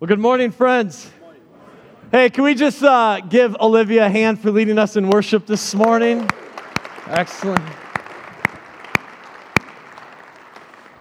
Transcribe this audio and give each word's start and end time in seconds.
Well, 0.00 0.08
good 0.08 0.18
morning, 0.18 0.50
friends. 0.50 1.10
Hey, 2.10 2.30
can 2.30 2.44
we 2.44 2.54
just 2.54 2.82
uh, 2.82 3.20
give 3.20 3.54
Olivia 3.60 4.06
a 4.06 4.08
hand 4.08 4.40
for 4.40 4.50
leading 4.50 4.78
us 4.78 4.96
in 4.96 5.10
worship 5.10 5.44
this 5.44 5.74
morning? 5.74 6.26
Excellent. 7.06 7.62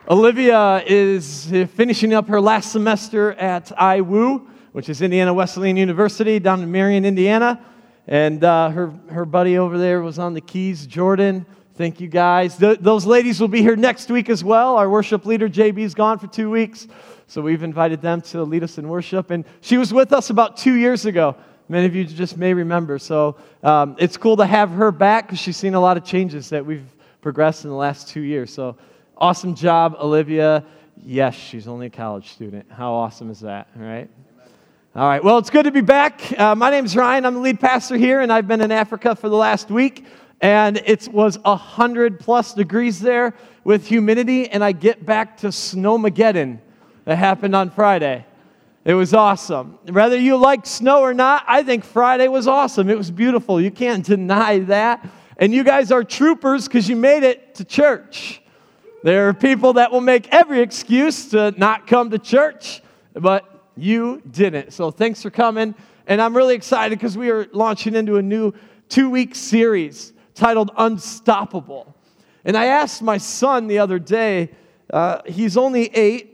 Olivia 0.09 0.83
is 0.85 1.49
finishing 1.75 2.13
up 2.13 2.27
her 2.27 2.41
last 2.41 2.73
semester 2.73 3.31
at 3.35 3.67
IWU, 3.67 4.46
which 4.73 4.89
is 4.89 5.02
Indiana 5.02 5.34
Wesleyan 5.34 5.77
University 5.77 6.38
down 6.38 6.61
in 6.61 6.70
Marion, 6.70 7.05
Indiana. 7.05 7.63
And 8.05 8.43
uh, 8.43 8.70
her, 8.70 8.93
her 9.11 9.23
buddy 9.23 9.57
over 9.57 9.77
there 9.77 10.02
was 10.02 10.20
on 10.20 10.34
the 10.34 10.41
keys, 10.41 10.86
Jordan. 10.86 11.45
Thank 11.75 12.02
you 12.02 12.09
guys. 12.09 12.57
Th- 12.57 12.79
those 12.79 13.05
ladies 13.05 13.39
will 13.39 13.47
be 13.47 13.61
here 13.61 13.77
next 13.77 14.11
week 14.11 14.29
as 14.29 14.43
well. 14.43 14.75
Our 14.75 14.89
worship 14.89 15.25
leader, 15.25 15.47
JB, 15.47 15.77
is 15.77 15.95
gone 15.95 16.20
for 16.20 16.27
two 16.27 16.50
weeks. 16.50 16.86
So 17.30 17.43
we've 17.43 17.61
invited 17.61 18.02
them 18.02 18.21
to 18.21 18.41
lead 18.43 18.64
us 18.64 18.80
in 18.80 18.89
worship. 18.89 19.29
And 19.29 19.46
she 19.61 19.78
was 19.78 19.93
with 19.93 20.14
us 20.14 20.32
about 20.32 20.57
two 20.57 20.73
years 20.73 21.06
ago. 21.06 21.36
Many 21.68 21.86
of 21.86 21.93
you 21.93 22.04
just 22.04 22.38
may 22.38 22.55
remember. 22.55 22.97
So 22.97 23.36
um, 23.61 23.96
it's 24.00 24.18
cool 24.18 24.36
to 24.38 24.47
have 24.47 24.71
her 24.71 24.92
back 24.92 25.28
because 25.28 25.38
she's 25.38 25.55
seen 25.55 25.75
a 25.75 25.79
lot 25.79 25.96
of 25.96 26.04
changes 26.04 26.50
that 26.50 26.65
we've 26.65 26.88
progressed 27.21 27.65
in 27.65 27.69
the 27.69 27.75
last 27.75 28.07
two 28.07 28.21
years. 28.21 28.52
So 28.52 28.78
awesome 29.15 29.54
job, 29.54 29.96
Olivia. 30.00 30.65
Yes, 31.05 31.36
she's 31.36 31.68
only 31.68 31.86
a 31.86 31.92
college 31.92 32.30
student. 32.30 32.66
How 32.72 32.94
awesome 32.94 33.30
is 33.30 33.41
that, 33.41 33.67
right? 33.75 34.09
All 34.95 35.08
right, 35.08 35.23
well, 35.23 35.38
it's 35.38 35.52
good 35.52 35.66
to 35.66 35.72
be 35.72 35.81
back. 35.81 36.33
Uh, 36.36 36.55
my 36.55 36.72
name 36.72 36.83
is 36.83 36.95
Ryan. 36.95 37.27
I'm 37.27 37.36
the 37.36 37.41
lead 37.41 37.59
pastor 37.59 37.95
here, 37.95 38.22
and 38.22 38.33
I've 38.33 38.47
been 38.47 38.59
in 38.59 38.72
Africa 38.72 39.16
for 39.16 39.30
the 39.30 39.36
last 39.36 39.69
week. 39.69 40.03
And 40.41 40.81
it 40.83 41.08
was 41.09 41.38
100 41.38 42.19
plus 42.19 42.55
degrees 42.55 43.00
there 43.00 43.36
with 43.64 43.86
humidity, 43.86 44.50
and 44.50 44.64
I 44.64 44.72
get 44.72 45.05
back 45.05 45.38
to 45.38 45.50
Snowmageddon 45.50 46.61
that 47.09 47.17
happened 47.17 47.55
on 47.55 47.72
Friday. 47.72 48.23
It 48.86 48.94
was 48.94 49.16
awesome. 49.16 49.80
Whether 49.89 50.19
you 50.19 50.38
like 50.38 50.67
snow 50.67 51.02
or 51.02 51.11
not, 51.11 51.44
I 51.47 51.63
think 51.63 51.83
Friday 51.83 52.27
was 52.27 52.45
awesome. 52.45 52.88
It 52.88 52.99
was 52.99 53.09
beautiful. 53.09 53.59
You 53.59 53.71
can't 53.71 54.05
deny 54.05 54.59
that. 54.59 55.09
And 55.38 55.51
you 55.51 55.63
guys 55.63 55.91
are 55.91 56.03
troopers 56.03 56.67
because 56.67 56.88
you 56.88 56.95
made 56.95 57.23
it 57.23 57.55
to 57.55 57.66
church. 57.66 58.43
There 59.01 59.27
are 59.27 59.33
people 59.33 59.73
that 59.73 59.91
will 59.91 60.01
make 60.01 60.27
every 60.27 60.61
excuse 60.61 61.31
to 61.31 61.51
not 61.57 61.88
come 61.88 62.11
to 62.11 62.19
church, 62.19 62.83
but 63.16 63.71
you 63.75 64.21
didn't. 64.29 64.71
So 64.73 64.91
thanks 64.91 65.23
for 65.23 65.31
coming. 65.31 65.73
And 66.05 66.21
I'm 66.21 66.38
really 66.38 66.53
excited 66.53 66.99
because 66.99 67.17
we 67.17 67.31
are 67.31 67.47
launching 67.53 67.95
into 67.95 68.17
a 68.17 68.21
new 68.21 68.53
two 68.88 69.09
week 69.09 69.33
series 69.33 70.13
titled 70.35 70.69
Unstoppable. 70.77 71.95
And 72.45 72.55
I 72.55 72.66
asked 72.66 73.01
my 73.01 73.17
son 73.17 73.66
the 73.66 73.79
other 73.79 73.97
day, 73.97 74.51
uh, 74.91 75.23
he's 75.25 75.57
only 75.57 75.88
eight, 75.95 76.28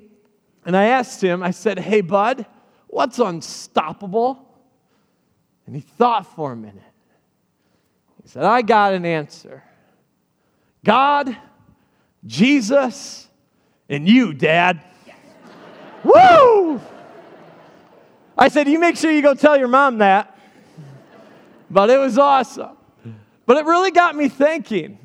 and 0.66 0.76
I 0.76 0.86
asked 0.86 1.24
him, 1.24 1.44
I 1.44 1.52
said, 1.52 1.80
Hey, 1.80 2.02
bud, 2.02 2.46
what's 2.88 3.20
unstoppable? 3.20 4.42
And 5.66 5.76
he 5.76 5.82
thought 5.82 6.26
for 6.36 6.52
a 6.52 6.56
minute. 6.56 6.82
He 8.22 8.30
said, 8.30 8.44
I 8.44 8.62
got 8.62 8.94
an 8.94 9.06
answer 9.06 9.64
God, 10.84 11.36
Jesus, 12.26 13.28
and 13.90 14.08
you, 14.08 14.34
Dad. 14.34 14.84
Woo! 16.04 16.82
I 18.38 18.50
said, 18.50 18.68
You 18.68 18.80
make 18.80 18.98
sure 18.98 19.12
you 19.12 19.22
go 19.22 19.36
tell 19.36 19.58
your 19.58 19.68
mom 19.68 20.00
that. 20.00 20.38
But 21.70 21.90
it 21.90 21.98
was 21.98 22.18
awesome. 22.18 22.78
But 23.46 23.58
it 23.58 23.66
really 23.66 23.92
got 23.92 24.16
me 24.16 24.30
thinking 24.30 25.00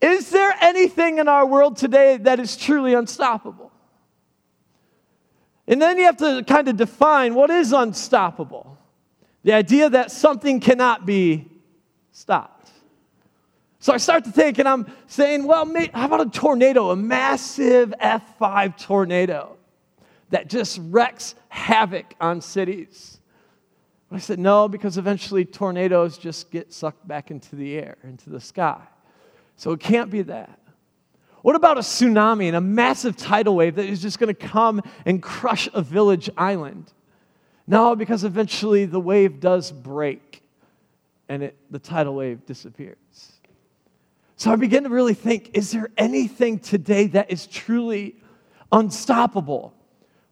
is 0.00 0.30
there 0.30 0.54
anything 0.62 1.18
in 1.18 1.28
our 1.28 1.44
world 1.44 1.76
today 1.76 2.16
that 2.16 2.40
is 2.40 2.56
truly 2.56 2.94
unstoppable? 2.94 3.70
And 5.70 5.80
then 5.80 5.96
you 5.98 6.04
have 6.04 6.16
to 6.16 6.44
kind 6.46 6.66
of 6.66 6.76
define 6.76 7.34
what 7.34 7.48
is 7.48 7.72
unstoppable. 7.72 8.76
The 9.44 9.52
idea 9.52 9.88
that 9.88 10.10
something 10.10 10.58
cannot 10.60 11.06
be 11.06 11.48
stopped. 12.10 12.70
So 13.78 13.94
I 13.94 13.96
start 13.96 14.24
to 14.24 14.32
think, 14.32 14.58
and 14.58 14.68
I'm 14.68 14.92
saying, 15.06 15.46
well, 15.46 15.64
how 15.94 16.06
about 16.06 16.20
a 16.20 16.28
tornado, 16.28 16.90
a 16.90 16.96
massive 16.96 17.94
F5 17.98 18.76
tornado 18.76 19.56
that 20.28 20.50
just 20.50 20.78
wrecks 20.82 21.34
havoc 21.48 22.14
on 22.20 22.42
cities? 22.42 23.20
But 24.10 24.16
I 24.16 24.18
said, 24.18 24.38
no, 24.38 24.68
because 24.68 24.98
eventually 24.98 25.44
tornadoes 25.46 26.18
just 26.18 26.50
get 26.50 26.72
sucked 26.72 27.06
back 27.06 27.30
into 27.30 27.56
the 27.56 27.78
air, 27.78 27.96
into 28.02 28.28
the 28.28 28.40
sky. 28.40 28.82
So 29.56 29.70
it 29.70 29.80
can't 29.80 30.10
be 30.10 30.22
that. 30.22 30.59
What 31.42 31.56
about 31.56 31.78
a 31.78 31.80
tsunami 31.80 32.46
and 32.46 32.56
a 32.56 32.60
massive 32.60 33.16
tidal 33.16 33.56
wave 33.56 33.76
that 33.76 33.86
is 33.86 34.02
just 34.02 34.18
going 34.18 34.34
to 34.34 34.48
come 34.48 34.82
and 35.06 35.22
crush 35.22 35.68
a 35.72 35.82
village 35.82 36.28
island? 36.36 36.92
No, 37.66 37.94
because 37.96 38.24
eventually 38.24 38.84
the 38.84 39.00
wave 39.00 39.40
does 39.40 39.70
break 39.72 40.42
and 41.28 41.44
it, 41.44 41.56
the 41.70 41.78
tidal 41.78 42.16
wave 42.16 42.44
disappears. 42.44 42.96
So 44.36 44.50
I 44.50 44.56
begin 44.56 44.84
to 44.84 44.90
really 44.90 45.14
think 45.14 45.50
is 45.54 45.70
there 45.70 45.90
anything 45.96 46.58
today 46.58 47.06
that 47.08 47.30
is 47.30 47.46
truly 47.46 48.16
unstoppable? 48.72 49.74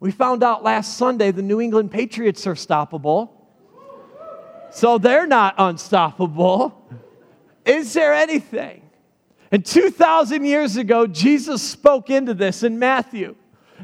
We 0.01 0.11
found 0.11 0.43
out 0.43 0.65
last 0.65 0.97
Sunday 0.99 1.31
the 1.31 1.43
New 1.43 1.61
England 1.61 1.91
Patriots 1.91 2.47
are 2.47 2.55
stoppable. 2.55 3.31
So 4.71 4.99
they're 4.99 5.27
not 5.27 5.55
unstoppable. 5.59 6.75
Is 7.65 7.93
there 7.93 8.13
anything? 8.13 8.78
And 9.51 9.65
2,000 9.65 10.45
years 10.45 10.77
ago, 10.77 11.07
Jesus 11.07 11.63
spoke 11.63 12.11
into 12.11 12.35
this 12.35 12.63
in 12.63 12.79
Matthew. 12.79 13.35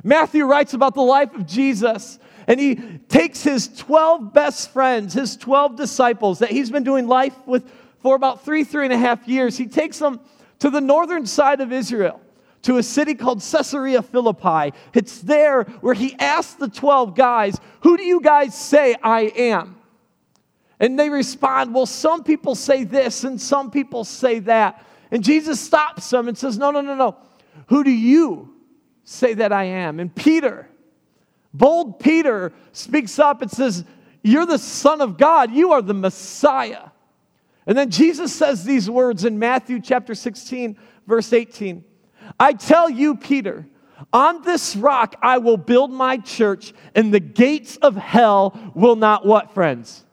Matthew 0.03 0.45
writes 0.45 0.75
about 0.75 0.95
the 0.95 1.03
life 1.03 1.35
of 1.35 1.47
Jesus, 1.47 2.19
and 2.47 2.61
he 2.61 2.75
takes 3.09 3.43
his 3.43 3.69
12 3.69 4.33
best 4.33 4.73
friends, 4.73 5.15
his 5.15 5.37
12 5.37 5.77
disciples 5.77 6.41
that 6.41 6.51
he's 6.51 6.71
been 6.71 6.85
doing 6.85 7.07
life 7.07 7.35
with 7.47 7.71
for 8.03 8.17
about 8.17 8.45
three, 8.45 8.65
three 8.65 8.85
and 8.85 8.93
a 8.93 8.99
half 8.99 9.27
years. 9.27 9.57
He 9.57 9.67
takes 9.67 9.99
them 9.99 10.21
to 10.59 10.69
the 10.69 10.81
northern 10.81 11.25
side 11.25 11.63
of 11.63 11.73
Israel, 11.73 12.21
to 12.63 12.77
a 12.77 12.83
city 12.83 13.15
called 13.15 13.41
Caesarea 13.41 14.03
Philippi. 14.03 14.77
It's 14.93 15.21
there 15.21 15.65
where 15.81 15.95
he 15.95 16.15
asks 16.19 16.55
the 16.55 16.69
12 16.69 17.15
guys, 17.15 17.59
Who 17.81 17.97
do 17.97 18.03
you 18.03 18.21
guys 18.21 18.55
say 18.55 18.95
I 19.03 19.33
am? 19.37 19.77
And 20.79 20.99
they 20.99 21.09
respond, 21.09 21.75
Well, 21.75 21.87
some 21.87 22.25
people 22.25 22.55
say 22.55 22.85
this, 22.85 23.25
and 23.25 23.41
some 23.41 23.71
people 23.71 24.05
say 24.05 24.41
that. 24.41 24.85
And 25.15 25.23
Jesus 25.23 25.61
stops 25.61 26.11
them 26.11 26.27
and 26.27 26.37
says, 26.37 26.59
No, 26.59 26.73
no, 26.73 26.81
no, 26.81 26.97
no. 26.97 27.17
Who 27.69 27.85
do 27.85 27.91
you 27.93 28.53
say 29.05 29.35
that 29.35 29.53
I 29.53 29.63
am? 29.63 30.01
And 30.01 30.13
Peter, 30.13 30.69
bold 31.55 32.01
Peter, 32.01 32.53
speaks 32.73 33.21
up 33.21 33.41
and 33.41 33.49
says, 33.49 33.85
You're 34.25 34.45
the 34.45 34.59
Son 34.59 35.01
of 35.01 35.17
God. 35.17 35.53
You 35.53 35.71
are 35.71 35.83
the 35.83 35.95
Messiah. 35.95 36.89
And 37.65 37.79
then 37.79 37.91
Jesus 37.91 38.35
says 38.35 38.65
these 38.65 38.91
words 38.91 39.25
in 39.25 39.39
Matthew 39.39 39.81
chapter 39.81 40.17
16, 40.17 40.77
verse 41.07 41.33
18 41.33 41.85
I 42.41 42.53
tell 42.55 42.91
you, 42.91 43.15
Peter, 43.15 43.69
on 44.13 44.43
this 44.43 44.75
rock 44.75 45.15
I 45.23 45.39
will 45.39 45.59
build 45.59 45.93
my 45.93 46.17
church, 46.17 46.75
and 46.93 47.15
the 47.15 47.21
gates 47.21 47.77
of 47.77 47.95
hell 47.95 48.73
will 48.75 48.97
not 48.97 49.25
what, 49.25 49.55
friends? 49.55 50.04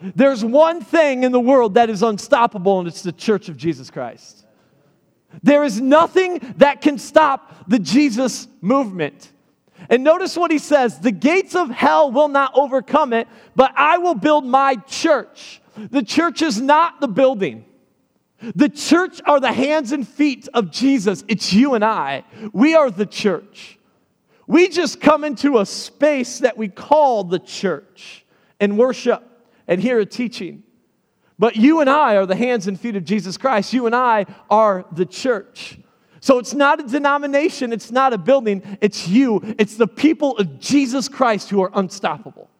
There's 0.00 0.44
one 0.44 0.80
thing 0.80 1.24
in 1.24 1.32
the 1.32 1.40
world 1.40 1.74
that 1.74 1.90
is 1.90 2.02
unstoppable, 2.02 2.78
and 2.78 2.88
it's 2.88 3.02
the 3.02 3.12
church 3.12 3.48
of 3.48 3.56
Jesus 3.56 3.90
Christ. 3.90 4.46
There 5.42 5.64
is 5.64 5.80
nothing 5.80 6.54
that 6.58 6.80
can 6.80 6.98
stop 6.98 7.68
the 7.68 7.78
Jesus 7.78 8.48
movement. 8.60 9.32
And 9.90 10.02
notice 10.02 10.36
what 10.36 10.50
he 10.50 10.58
says 10.58 10.98
the 11.00 11.12
gates 11.12 11.54
of 11.54 11.70
hell 11.70 12.10
will 12.10 12.28
not 12.28 12.52
overcome 12.54 13.12
it, 13.12 13.28
but 13.54 13.72
I 13.76 13.98
will 13.98 14.14
build 14.14 14.44
my 14.44 14.76
church. 14.76 15.60
The 15.76 16.02
church 16.02 16.42
is 16.42 16.60
not 16.60 17.00
the 17.00 17.08
building. 17.08 17.64
The 18.40 18.68
church 18.68 19.20
are 19.26 19.40
the 19.40 19.52
hands 19.52 19.92
and 19.92 20.06
feet 20.06 20.48
of 20.54 20.70
Jesus. 20.70 21.24
It's 21.28 21.52
you 21.52 21.74
and 21.74 21.84
I. 21.84 22.24
We 22.52 22.74
are 22.74 22.90
the 22.90 23.06
church. 23.06 23.78
We 24.46 24.68
just 24.68 25.00
come 25.00 25.24
into 25.24 25.58
a 25.58 25.66
space 25.66 26.38
that 26.38 26.56
we 26.56 26.68
call 26.68 27.24
the 27.24 27.38
church 27.38 28.24
and 28.60 28.78
worship 28.78 29.22
and 29.68 29.80
hear 29.80 30.00
a 30.00 30.06
teaching. 30.06 30.64
But 31.38 31.54
you 31.54 31.80
and 31.80 31.88
I 31.88 32.16
are 32.16 32.26
the 32.26 32.34
hands 32.34 32.66
and 32.66 32.80
feet 32.80 32.96
of 32.96 33.04
Jesus 33.04 33.36
Christ. 33.36 33.72
You 33.72 33.86
and 33.86 33.94
I 33.94 34.26
are 34.50 34.84
the 34.90 35.06
church. 35.06 35.78
So 36.20 36.38
it's 36.38 36.52
not 36.52 36.80
a 36.80 36.82
denomination, 36.82 37.72
it's 37.72 37.92
not 37.92 38.12
a 38.12 38.18
building, 38.18 38.78
it's 38.80 39.06
you. 39.06 39.40
It's 39.56 39.76
the 39.76 39.86
people 39.86 40.36
of 40.38 40.58
Jesus 40.58 41.08
Christ 41.08 41.48
who 41.48 41.62
are 41.62 41.70
unstoppable. 41.74 42.50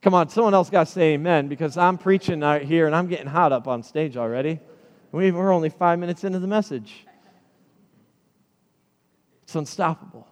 Come 0.00 0.14
on, 0.14 0.28
someone 0.28 0.52
else 0.52 0.68
got 0.68 0.86
to 0.88 0.92
say 0.92 1.12
amen 1.12 1.46
because 1.46 1.76
I'm 1.76 1.96
preaching 1.96 2.42
out 2.42 2.62
here 2.62 2.86
and 2.86 2.96
I'm 2.96 3.06
getting 3.06 3.28
hot 3.28 3.52
up 3.52 3.68
on 3.68 3.84
stage 3.84 4.16
already. 4.16 4.58
We're 5.12 5.52
only 5.52 5.68
five 5.68 6.00
minutes 6.00 6.24
into 6.24 6.40
the 6.40 6.48
message. 6.48 7.06
It's 9.44 9.54
unstoppable. 9.54 10.26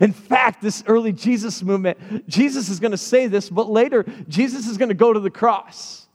In 0.00 0.12
fact, 0.12 0.62
this 0.62 0.82
early 0.86 1.12
Jesus 1.12 1.62
movement, 1.62 2.28
Jesus 2.28 2.68
is 2.68 2.80
going 2.80 2.92
to 2.92 2.98
say 2.98 3.26
this, 3.26 3.50
but 3.50 3.68
later, 3.68 4.04
Jesus 4.28 4.66
is 4.66 4.78
going 4.78 4.88
to 4.88 4.94
go 4.94 5.12
to 5.12 5.20
the 5.20 5.30
cross. 5.30 6.06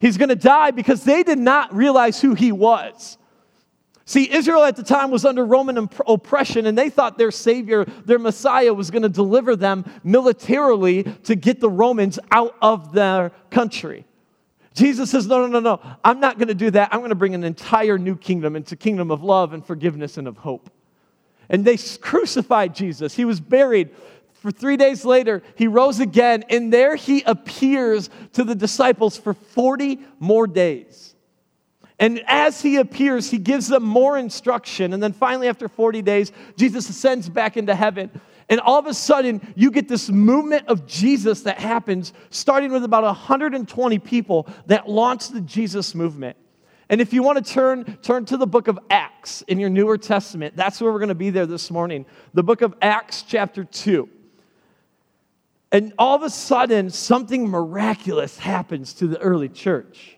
He's 0.00 0.16
going 0.16 0.28
to 0.28 0.36
die 0.36 0.70
because 0.70 1.04
they 1.04 1.22
did 1.22 1.38
not 1.38 1.74
realize 1.74 2.20
who 2.20 2.34
he 2.34 2.52
was. 2.52 3.18
See, 4.08 4.32
Israel 4.32 4.62
at 4.62 4.76
the 4.76 4.84
time 4.84 5.10
was 5.10 5.24
under 5.24 5.44
Roman 5.44 5.78
imp- 5.78 6.00
oppression, 6.06 6.66
and 6.66 6.78
they 6.78 6.90
thought 6.90 7.18
their 7.18 7.32
Savior, 7.32 7.84
their 8.04 8.20
Messiah, 8.20 8.72
was 8.72 8.92
going 8.92 9.02
to 9.02 9.08
deliver 9.08 9.56
them 9.56 9.84
militarily 10.04 11.02
to 11.24 11.34
get 11.34 11.60
the 11.60 11.68
Romans 11.68 12.18
out 12.30 12.54
of 12.62 12.92
their 12.92 13.32
country. 13.50 14.06
Jesus 14.74 15.10
says, 15.10 15.26
No, 15.26 15.40
no, 15.40 15.48
no, 15.48 15.58
no. 15.58 15.96
I'm 16.04 16.20
not 16.20 16.38
going 16.38 16.48
to 16.48 16.54
do 16.54 16.70
that. 16.70 16.90
I'm 16.92 17.00
going 17.00 17.08
to 17.08 17.16
bring 17.16 17.34
an 17.34 17.42
entire 17.42 17.98
new 17.98 18.14
kingdom. 18.14 18.54
It's 18.54 18.70
a 18.70 18.76
kingdom 18.76 19.10
of 19.10 19.24
love 19.24 19.52
and 19.54 19.66
forgiveness 19.66 20.18
and 20.18 20.28
of 20.28 20.36
hope. 20.36 20.70
And 21.48 21.64
they 21.64 21.76
crucified 21.76 22.74
Jesus. 22.74 23.14
He 23.14 23.24
was 23.24 23.40
buried. 23.40 23.90
For 24.34 24.50
three 24.50 24.76
days 24.76 25.04
later, 25.04 25.42
he 25.56 25.66
rose 25.66 25.98
again, 25.98 26.44
and 26.50 26.72
there 26.72 26.94
he 26.94 27.22
appears 27.22 28.10
to 28.34 28.44
the 28.44 28.54
disciples 28.54 29.16
for 29.16 29.34
40 29.34 30.00
more 30.20 30.46
days. 30.46 31.14
And 31.98 32.22
as 32.26 32.60
he 32.60 32.76
appears, 32.76 33.30
he 33.30 33.38
gives 33.38 33.68
them 33.68 33.82
more 33.82 34.18
instruction. 34.18 34.92
And 34.92 35.02
then 35.02 35.12
finally, 35.12 35.48
after 35.48 35.68
40 35.68 36.02
days, 36.02 36.30
Jesus 36.56 36.88
ascends 36.88 37.28
back 37.28 37.56
into 37.56 37.74
heaven. 37.74 38.10
And 38.48 38.60
all 38.60 38.78
of 38.78 38.86
a 38.86 38.94
sudden, 38.94 39.40
you 39.56 39.70
get 39.70 39.88
this 39.88 40.08
movement 40.08 40.68
of 40.68 40.86
Jesus 40.86 41.42
that 41.42 41.58
happens, 41.58 42.12
starting 42.30 42.70
with 42.70 42.84
about 42.84 43.02
120 43.02 43.98
people 44.00 44.46
that 44.66 44.88
launch 44.88 45.30
the 45.30 45.40
Jesus 45.40 45.94
movement. 45.94 46.36
And 46.88 47.00
if 47.00 47.12
you 47.12 47.22
want 47.22 47.44
to 47.44 47.52
turn, 47.52 47.98
turn 48.02 48.24
to 48.26 48.36
the 48.36 48.46
book 48.46 48.68
of 48.68 48.78
Acts 48.90 49.42
in 49.42 49.58
your 49.58 49.70
Newer 49.70 49.98
Testament, 49.98 50.56
that's 50.56 50.80
where 50.80 50.92
we're 50.92 51.00
going 51.00 51.08
to 51.08 51.14
be 51.14 51.30
there 51.30 51.46
this 51.46 51.70
morning. 51.70 52.06
The 52.32 52.44
book 52.44 52.62
of 52.62 52.74
Acts, 52.80 53.22
chapter 53.22 53.64
2. 53.64 54.08
And 55.72 55.92
all 55.98 56.14
of 56.14 56.22
a 56.22 56.30
sudden, 56.30 56.90
something 56.90 57.48
miraculous 57.48 58.38
happens 58.38 58.94
to 58.94 59.08
the 59.08 59.18
early 59.18 59.48
church. 59.48 60.16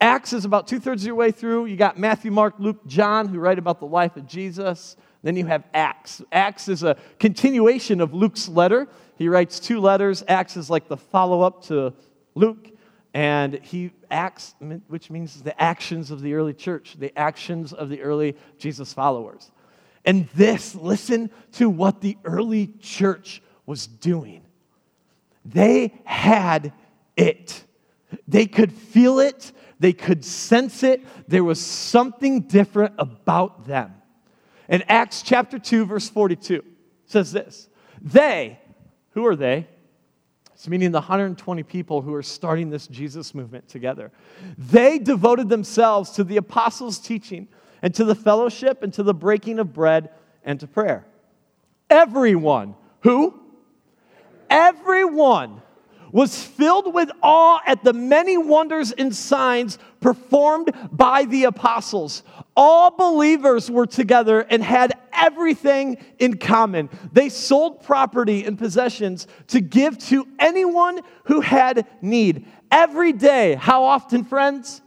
Acts 0.00 0.32
is 0.32 0.44
about 0.44 0.66
two 0.66 0.80
thirds 0.80 1.02
of 1.02 1.06
your 1.06 1.14
way 1.14 1.30
through. 1.30 1.66
You 1.66 1.76
got 1.76 1.98
Matthew, 1.98 2.32
Mark, 2.32 2.56
Luke, 2.58 2.84
John, 2.86 3.28
who 3.28 3.38
write 3.38 3.58
about 3.58 3.78
the 3.78 3.86
life 3.86 4.16
of 4.16 4.26
Jesus. 4.26 4.96
Then 5.22 5.36
you 5.36 5.46
have 5.46 5.64
Acts. 5.72 6.20
Acts 6.32 6.68
is 6.68 6.82
a 6.82 6.96
continuation 7.18 8.00
of 8.00 8.12
Luke's 8.12 8.48
letter. 8.48 8.88
He 9.16 9.28
writes 9.28 9.60
two 9.60 9.80
letters. 9.80 10.24
Acts 10.26 10.56
is 10.56 10.68
like 10.68 10.88
the 10.88 10.96
follow 10.96 11.42
up 11.42 11.62
to 11.66 11.94
Luke. 12.34 12.73
And 13.14 13.60
he 13.62 13.92
acts, 14.10 14.56
which 14.88 15.08
means 15.08 15.40
the 15.40 15.60
actions 15.62 16.10
of 16.10 16.20
the 16.20 16.34
early 16.34 16.52
church, 16.52 16.96
the 16.98 17.16
actions 17.16 17.72
of 17.72 17.88
the 17.88 18.02
early 18.02 18.36
Jesus 18.58 18.92
followers. 18.92 19.52
And 20.04 20.28
this, 20.34 20.74
listen 20.74 21.30
to 21.52 21.70
what 21.70 22.00
the 22.00 22.18
early 22.24 22.66
church 22.80 23.40
was 23.66 23.86
doing. 23.86 24.42
They 25.44 25.94
had 26.04 26.72
it. 27.16 27.64
They 28.26 28.46
could 28.46 28.72
feel 28.72 29.20
it, 29.20 29.52
they 29.78 29.92
could 29.92 30.24
sense 30.24 30.82
it. 30.82 31.02
There 31.28 31.44
was 31.44 31.60
something 31.60 32.42
different 32.42 32.94
about 32.98 33.66
them. 33.66 33.94
In 34.68 34.82
Acts 34.88 35.22
chapter 35.22 35.58
2, 35.58 35.86
verse 35.86 36.08
42, 36.08 36.64
says 37.06 37.32
this 37.32 37.68
They, 38.00 38.58
who 39.10 39.26
are 39.26 39.36
they? 39.36 39.68
It's 40.54 40.68
meaning 40.68 40.92
the 40.92 41.00
120 41.00 41.62
people 41.64 42.00
who 42.00 42.14
are 42.14 42.22
starting 42.22 42.70
this 42.70 42.86
Jesus 42.86 43.34
movement 43.34 43.68
together. 43.68 44.12
They 44.56 44.98
devoted 44.98 45.48
themselves 45.48 46.10
to 46.12 46.24
the 46.24 46.36
apostles' 46.36 46.98
teaching 46.98 47.48
and 47.82 47.92
to 47.96 48.04
the 48.04 48.14
fellowship 48.14 48.82
and 48.82 48.92
to 48.94 49.02
the 49.02 49.14
breaking 49.14 49.58
of 49.58 49.72
bread 49.72 50.10
and 50.44 50.60
to 50.60 50.66
prayer. 50.66 51.06
Everyone, 51.90 52.76
who? 53.00 53.38
Everyone 54.48 55.60
was 56.12 56.40
filled 56.44 56.94
with 56.94 57.10
awe 57.22 57.60
at 57.66 57.82
the 57.82 57.92
many 57.92 58.38
wonders 58.38 58.92
and 58.92 59.14
signs 59.14 59.78
performed 60.00 60.70
by 60.92 61.24
the 61.24 61.42
apostles. 61.42 62.22
All 62.56 62.92
believers 62.92 63.68
were 63.68 63.86
together 63.86 64.40
and 64.42 64.62
had 64.62 64.92
everything 65.14 65.98
in 66.18 66.38
common. 66.38 66.90
They 67.12 67.28
sold 67.28 67.82
property 67.82 68.44
and 68.44 68.58
possessions 68.58 69.26
to 69.48 69.60
give 69.60 69.98
to 70.06 70.26
anyone 70.38 71.00
who 71.24 71.40
had 71.40 71.86
need. 72.02 72.46
Every 72.70 73.12
day, 73.12 73.54
how 73.54 73.84
often, 73.84 74.24
friends? 74.24 74.80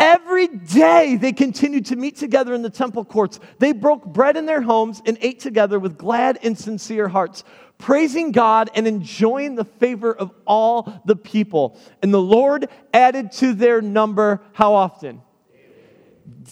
Every 0.00 0.46
day 0.46 1.16
they 1.16 1.32
continued 1.32 1.86
to 1.86 1.96
meet 1.96 2.16
together 2.16 2.54
in 2.54 2.62
the 2.62 2.70
temple 2.70 3.04
courts. 3.04 3.40
They 3.58 3.72
broke 3.72 4.04
bread 4.04 4.36
in 4.36 4.46
their 4.46 4.62
homes 4.62 5.02
and 5.04 5.18
ate 5.20 5.40
together 5.40 5.78
with 5.78 5.98
glad 5.98 6.38
and 6.42 6.56
sincere 6.56 7.08
hearts, 7.08 7.42
praising 7.78 8.30
God 8.30 8.70
and 8.74 8.86
enjoying 8.86 9.56
the 9.56 9.64
favor 9.64 10.14
of 10.14 10.30
all 10.46 11.02
the 11.04 11.16
people. 11.16 11.80
And 12.00 12.14
the 12.14 12.20
Lord 12.20 12.68
added 12.94 13.32
to 13.32 13.54
their 13.54 13.80
number 13.80 14.40
how 14.52 14.74
often? 14.74 15.22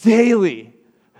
Daily, 0.03 0.76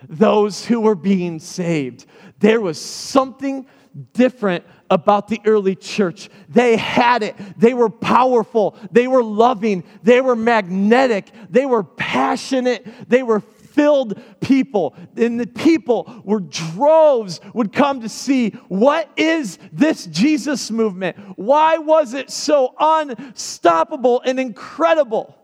those 0.09 0.65
who 0.65 0.81
were 0.81 0.95
being 0.95 1.39
saved. 1.39 2.07
There 2.39 2.61
was 2.61 2.81
something 2.81 3.67
different 4.13 4.65
about 4.91 5.29
the 5.29 5.41
early 5.45 5.75
church. 5.75 6.29
They 6.49 6.77
had 6.77 7.23
it. 7.23 7.35
They 7.59 7.75
were 7.75 7.91
powerful. 7.91 8.77
They 8.93 9.09
were 9.09 9.23
loving. 9.23 9.85
They 10.03 10.21
were 10.21 10.37
magnetic. 10.37 11.31
They 11.51 11.67
were 11.67 11.83
passionate. 11.83 12.87
They 13.09 13.23
were 13.23 13.41
filled 13.41 14.21
people. 14.41 14.97
And 15.17 15.39
the 15.39 15.47
people 15.47 16.23
were 16.25 16.41
droves 16.41 17.41
would 17.53 17.73
come 17.73 18.01
to 18.01 18.09
see 18.09 18.51
what 18.69 19.11
is 19.17 19.59
this 19.73 20.07
Jesus 20.07 20.71
movement? 20.71 21.17
Why 21.37 21.79
was 21.79 22.15
it 22.15 22.31
so 22.31 22.75
unstoppable 22.79 24.23
and 24.25 24.41
incredible? 24.41 25.37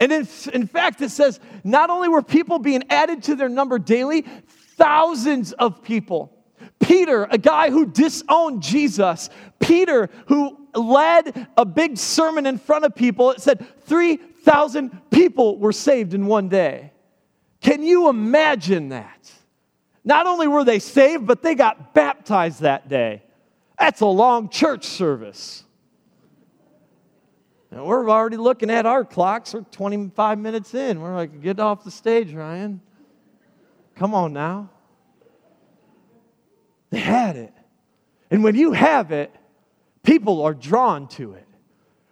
And 0.00 0.12
in, 0.12 0.28
in 0.52 0.66
fact, 0.66 1.00
it 1.02 1.10
says 1.10 1.40
not 1.64 1.90
only 1.90 2.08
were 2.08 2.22
people 2.22 2.58
being 2.58 2.84
added 2.90 3.24
to 3.24 3.34
their 3.34 3.48
number 3.48 3.78
daily, 3.78 4.24
thousands 4.76 5.52
of 5.52 5.82
people 5.82 6.38
Peter, 6.80 7.26
a 7.30 7.38
guy 7.38 7.70
who 7.70 7.86
disowned 7.86 8.62
Jesus, 8.62 9.30
Peter, 9.58 10.08
who 10.26 10.56
led 10.74 11.48
a 11.56 11.64
big 11.64 11.98
sermon 11.98 12.46
in 12.46 12.58
front 12.58 12.84
of 12.84 12.94
people, 12.94 13.30
it 13.30 13.40
said 13.40 13.64
3,000 13.86 15.10
people 15.10 15.58
were 15.58 15.72
saved 15.72 16.14
in 16.14 16.26
one 16.26 16.48
day. 16.48 16.92
Can 17.60 17.82
you 17.82 18.08
imagine 18.08 18.90
that? 18.90 19.32
Not 20.04 20.26
only 20.26 20.46
were 20.46 20.64
they 20.64 20.78
saved, 20.78 21.26
but 21.26 21.42
they 21.42 21.54
got 21.54 21.94
baptized 21.94 22.60
that 22.60 22.88
day. 22.88 23.22
That's 23.78 24.00
a 24.00 24.06
long 24.06 24.48
church 24.48 24.84
service. 24.84 25.64
And 27.70 27.84
we're 27.84 28.08
already 28.08 28.36
looking 28.36 28.70
at 28.70 28.86
our 28.86 29.04
clocks. 29.04 29.52
We're 29.52 29.60
25 29.60 30.38
minutes 30.38 30.74
in. 30.74 31.00
We're 31.00 31.14
like, 31.14 31.42
get 31.42 31.60
off 31.60 31.84
the 31.84 31.90
stage, 31.90 32.32
Ryan. 32.32 32.80
Come 33.94 34.14
on 34.14 34.32
now. 34.32 34.70
They 36.90 37.00
had 37.00 37.36
it. 37.36 37.52
And 38.30 38.42
when 38.42 38.54
you 38.54 38.72
have 38.72 39.12
it, 39.12 39.34
people 40.02 40.42
are 40.42 40.54
drawn 40.54 41.08
to 41.08 41.34
it. 41.34 41.46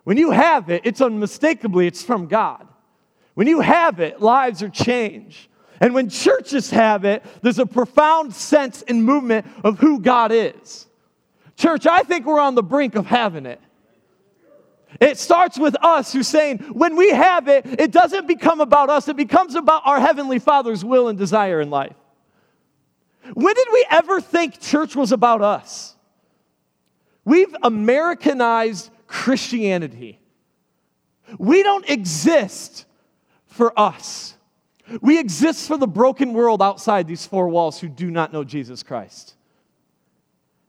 When 0.05 0.17
you 0.17 0.31
have 0.31 0.69
it, 0.69 0.83
it's 0.85 1.01
unmistakably 1.01 1.87
it's 1.87 2.03
from 2.03 2.27
God. 2.27 2.67
When 3.35 3.47
you 3.47 3.61
have 3.61 4.01
it, 4.01 4.21
lives 4.21 4.63
are 4.63 4.69
changed. 4.69 5.49
And 5.81 5.95
when 5.95 6.09
churches 6.09 6.71
have 6.71 7.05
it, 7.05 7.25
there's 7.43 7.59
a 7.59 7.67
profound 7.67 8.35
sense 8.35 8.83
and 8.83 9.05
movement 9.05 9.47
of 9.65 9.79
who 9.79 10.01
God 10.01 10.33
is. 10.33 10.87
Church, 11.57 11.87
I 11.87 12.03
think 12.03 12.27
we're 12.27 12.41
on 12.41 12.55
the 12.55 12.63
brink 12.63 12.95
of 12.95 13.07
having 13.07 13.47
it. 13.47 13.61
It 15.01 15.19
starts 15.19 15.59
with 15.59 15.77
us 15.83 16.13
who's 16.13 16.29
saying, 16.29 16.59
when 16.73 16.97
we 16.97 17.11
have 17.11 17.49
it, 17.49 17.65
it 17.81 17.91
doesn't 17.93 18.27
become 18.27 18.61
about 18.61 18.91
us, 18.91 19.09
it 19.09 19.17
becomes 19.17 19.55
about 19.55 19.83
our 19.85 20.01
Heavenly 20.01 20.39
Father's 20.39 20.85
will 20.85 21.09
and 21.09 21.19
desire 21.19 21.61
in 21.61 21.71
life. 21.71 21.95
When 23.35 23.55
did 23.55 23.69
we 23.73 23.87
ever 23.91 24.21
think 24.21 24.61
church 24.61 24.95
was 24.97 25.13
about 25.13 25.43
us? 25.43 25.97
We've 27.25 27.55
Americanized 27.63 28.91
Christianity. 29.07 30.21
We 31.39 31.63
don't 31.63 31.89
exist 31.89 32.85
for 33.47 33.79
us. 33.79 34.35
We 35.01 35.19
exist 35.19 35.67
for 35.67 35.77
the 35.77 35.89
broken 35.89 36.33
world 36.33 36.63
outside 36.63 37.09
these 37.09 37.27
four 37.27 37.49
walls 37.49 37.81
who 37.81 37.89
do 37.89 38.11
not 38.11 38.33
know 38.33 38.45
Jesus 38.45 38.83
Christ. 38.83 39.36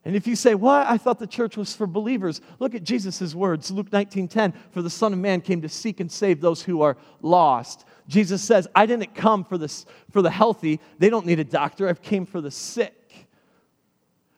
And 0.08 0.16
if 0.16 0.26
you 0.26 0.38
say, 0.38 0.56
"Why? 0.56 0.86
I 0.88 0.98
thought 0.98 1.20
the 1.20 1.28
church 1.28 1.58
was 1.58 1.76
for 1.76 1.86
believers. 1.86 2.40
Look 2.60 2.74
at 2.74 2.86
Jesus' 2.86 3.36
words, 3.36 3.70
Luke 3.72 3.90
19:10, 3.92 4.54
for 4.72 4.82
the 4.82 4.90
Son 4.90 5.12
of 5.12 5.20
Man 5.20 5.42
came 5.42 5.62
to 5.64 5.68
seek 5.68 6.00
and 6.00 6.10
save 6.10 6.40
those 6.40 6.62
who 6.62 6.82
are 6.82 6.96
lost. 7.22 7.84
Jesus 8.08 8.42
says, 8.42 8.70
I 8.74 8.86
didn't 8.86 9.16
come 9.16 9.44
for, 9.44 9.58
this, 9.58 9.86
for 10.12 10.22
the 10.22 10.30
healthy. 10.30 10.80
They 10.98 11.10
don't 11.10 11.26
need 11.26 11.42
a 11.42 11.44
doctor. 11.44 11.90
I 11.90 11.94
came 11.94 12.26
for 12.26 12.40
the 12.40 12.52
sick. 12.52 13.28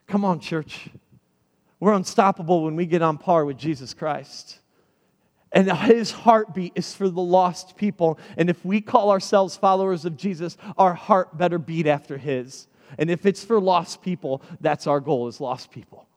Come 0.08 0.26
on, 0.26 0.40
church. 0.40 0.90
We're 1.80 1.94
unstoppable 1.94 2.64
when 2.64 2.76
we 2.76 2.88
get 2.88 3.04
on 3.04 3.20
par 3.20 3.46
with 3.46 3.60
Jesus 3.60 3.94
Christ. 3.94 4.58
And 5.52 5.72
his 5.72 6.10
heartbeat 6.10 6.72
is 6.74 6.96
for 6.96 7.10
the 7.10 7.22
lost 7.22 7.78
people. 7.78 8.18
And 8.38 8.50
if 8.50 8.66
we 8.66 8.82
call 8.82 9.12
ourselves 9.12 9.56
followers 9.56 10.04
of 10.04 10.18
Jesus, 10.18 10.58
our 10.80 10.96
heart 10.96 11.38
better 11.38 11.60
beat 11.60 11.86
after 11.86 12.18
his. 12.18 12.66
And 12.98 13.10
if 13.10 13.26
it's 13.26 13.44
for 13.44 13.60
lost 13.60 14.02
people, 14.02 14.42
that's 14.60 14.88
our 14.88 15.00
goal 15.00 15.28
is 15.28 15.40
lost 15.40 15.72
people. 15.72 16.08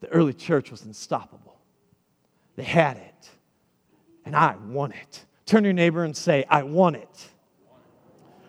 The 0.00 0.08
early 0.08 0.34
church 0.34 0.70
was 0.70 0.82
unstoppable. 0.82 1.58
They 2.56 2.64
had 2.64 2.96
it. 2.96 3.30
And 4.24 4.34
I 4.34 4.56
want 4.56 4.94
it. 4.94 5.24
Turn 5.46 5.64
your 5.64 5.72
neighbor 5.72 6.04
and 6.04 6.16
say, 6.16 6.44
I 6.48 6.64
want 6.64 6.96
it. 6.96 7.28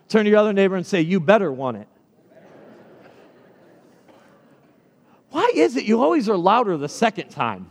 Turn 0.10 0.24
to 0.24 0.30
your 0.30 0.40
other 0.40 0.54
neighbor 0.54 0.76
and 0.76 0.86
say, 0.86 1.02
You 1.02 1.20
better 1.20 1.52
want 1.52 1.78
it. 1.78 1.88
Why 5.30 5.52
is 5.54 5.76
it 5.76 5.84
you 5.84 6.02
always 6.02 6.30
are 6.30 6.38
louder 6.38 6.78
the 6.78 6.90
second 6.90 7.30
time? 7.30 7.70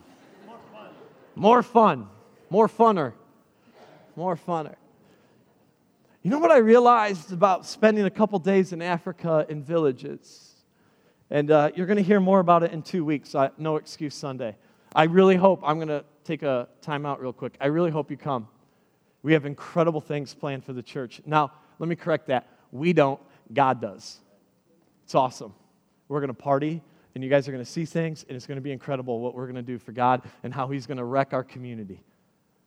More 1.35 1.63
fun. 1.63 2.09
More 2.49 2.69
funner. 2.69 3.13
More 4.15 4.37
funner. 4.37 4.77
You 6.27 6.31
know 6.31 6.41
what 6.41 6.51
I 6.51 6.57
realized 6.57 7.33
about 7.33 7.65
spending 7.67 8.05
a 8.05 8.11
couple 8.11 8.37
days 8.41 8.73
in 8.73 8.83
Africa 8.83 9.47
in 9.49 9.63
villages? 9.63 10.57
And 11.31 11.53
uh, 11.53 11.71
you're 11.77 11.87
going 11.87 11.99
to 11.99 12.03
hear 12.03 12.19
more 12.19 12.41
about 12.41 12.65
it 12.65 12.73
in 12.73 12.83
two 12.83 13.05
weeks, 13.05 13.37
uh, 13.37 13.51
No 13.59 13.77
Excuse 13.77 14.17
Sunday. 14.17 14.57
I 14.93 15.05
really 15.05 15.37
hope, 15.37 15.61
I'm 15.65 15.77
going 15.77 15.87
to 15.87 16.05
take 16.25 16.43
a 16.43 16.67
time 16.83 17.07
out 17.07 17.23
real 17.23 17.33
quick. 17.33 17.57
I 17.61 17.67
really 17.67 17.93
hope 17.93 18.11
you 18.11 18.17
come. 18.17 18.49
We 19.23 19.35
have 19.35 19.47
incredible 19.47 20.01
things 20.01 20.35
planned 20.35 20.65
for 20.65 20.73
the 20.73 20.83
church. 20.83 21.23
Now, 21.27 21.53
let 21.79 21.89
me 21.89 21.95
correct 21.95 22.27
that. 22.27 22.49
We 22.73 22.93
don't, 22.93 23.21
God 23.55 23.81
does. 23.81 24.19
It's 25.05 25.15
awesome. 25.15 25.55
We're 26.09 26.19
going 26.19 26.27
to 26.27 26.35
party, 26.35 26.83
and 27.15 27.23
you 27.23 27.31
guys 27.31 27.47
are 27.47 27.53
going 27.53 27.65
to 27.65 27.71
see 27.71 27.85
things, 27.85 28.25
and 28.29 28.35
it's 28.35 28.49
going 28.49 28.59
to 28.59 28.63
be 28.63 28.73
incredible 28.73 29.21
what 29.21 29.37
we're 29.37 29.47
going 29.47 29.55
to 29.55 29.63
do 29.63 29.79
for 29.79 29.93
God 29.93 30.23
and 30.43 30.53
how 30.53 30.67
He's 30.67 30.89
going 30.89 30.99
to 30.99 31.05
wreck 31.05 31.35
our 31.35 31.45
community. 31.45 32.03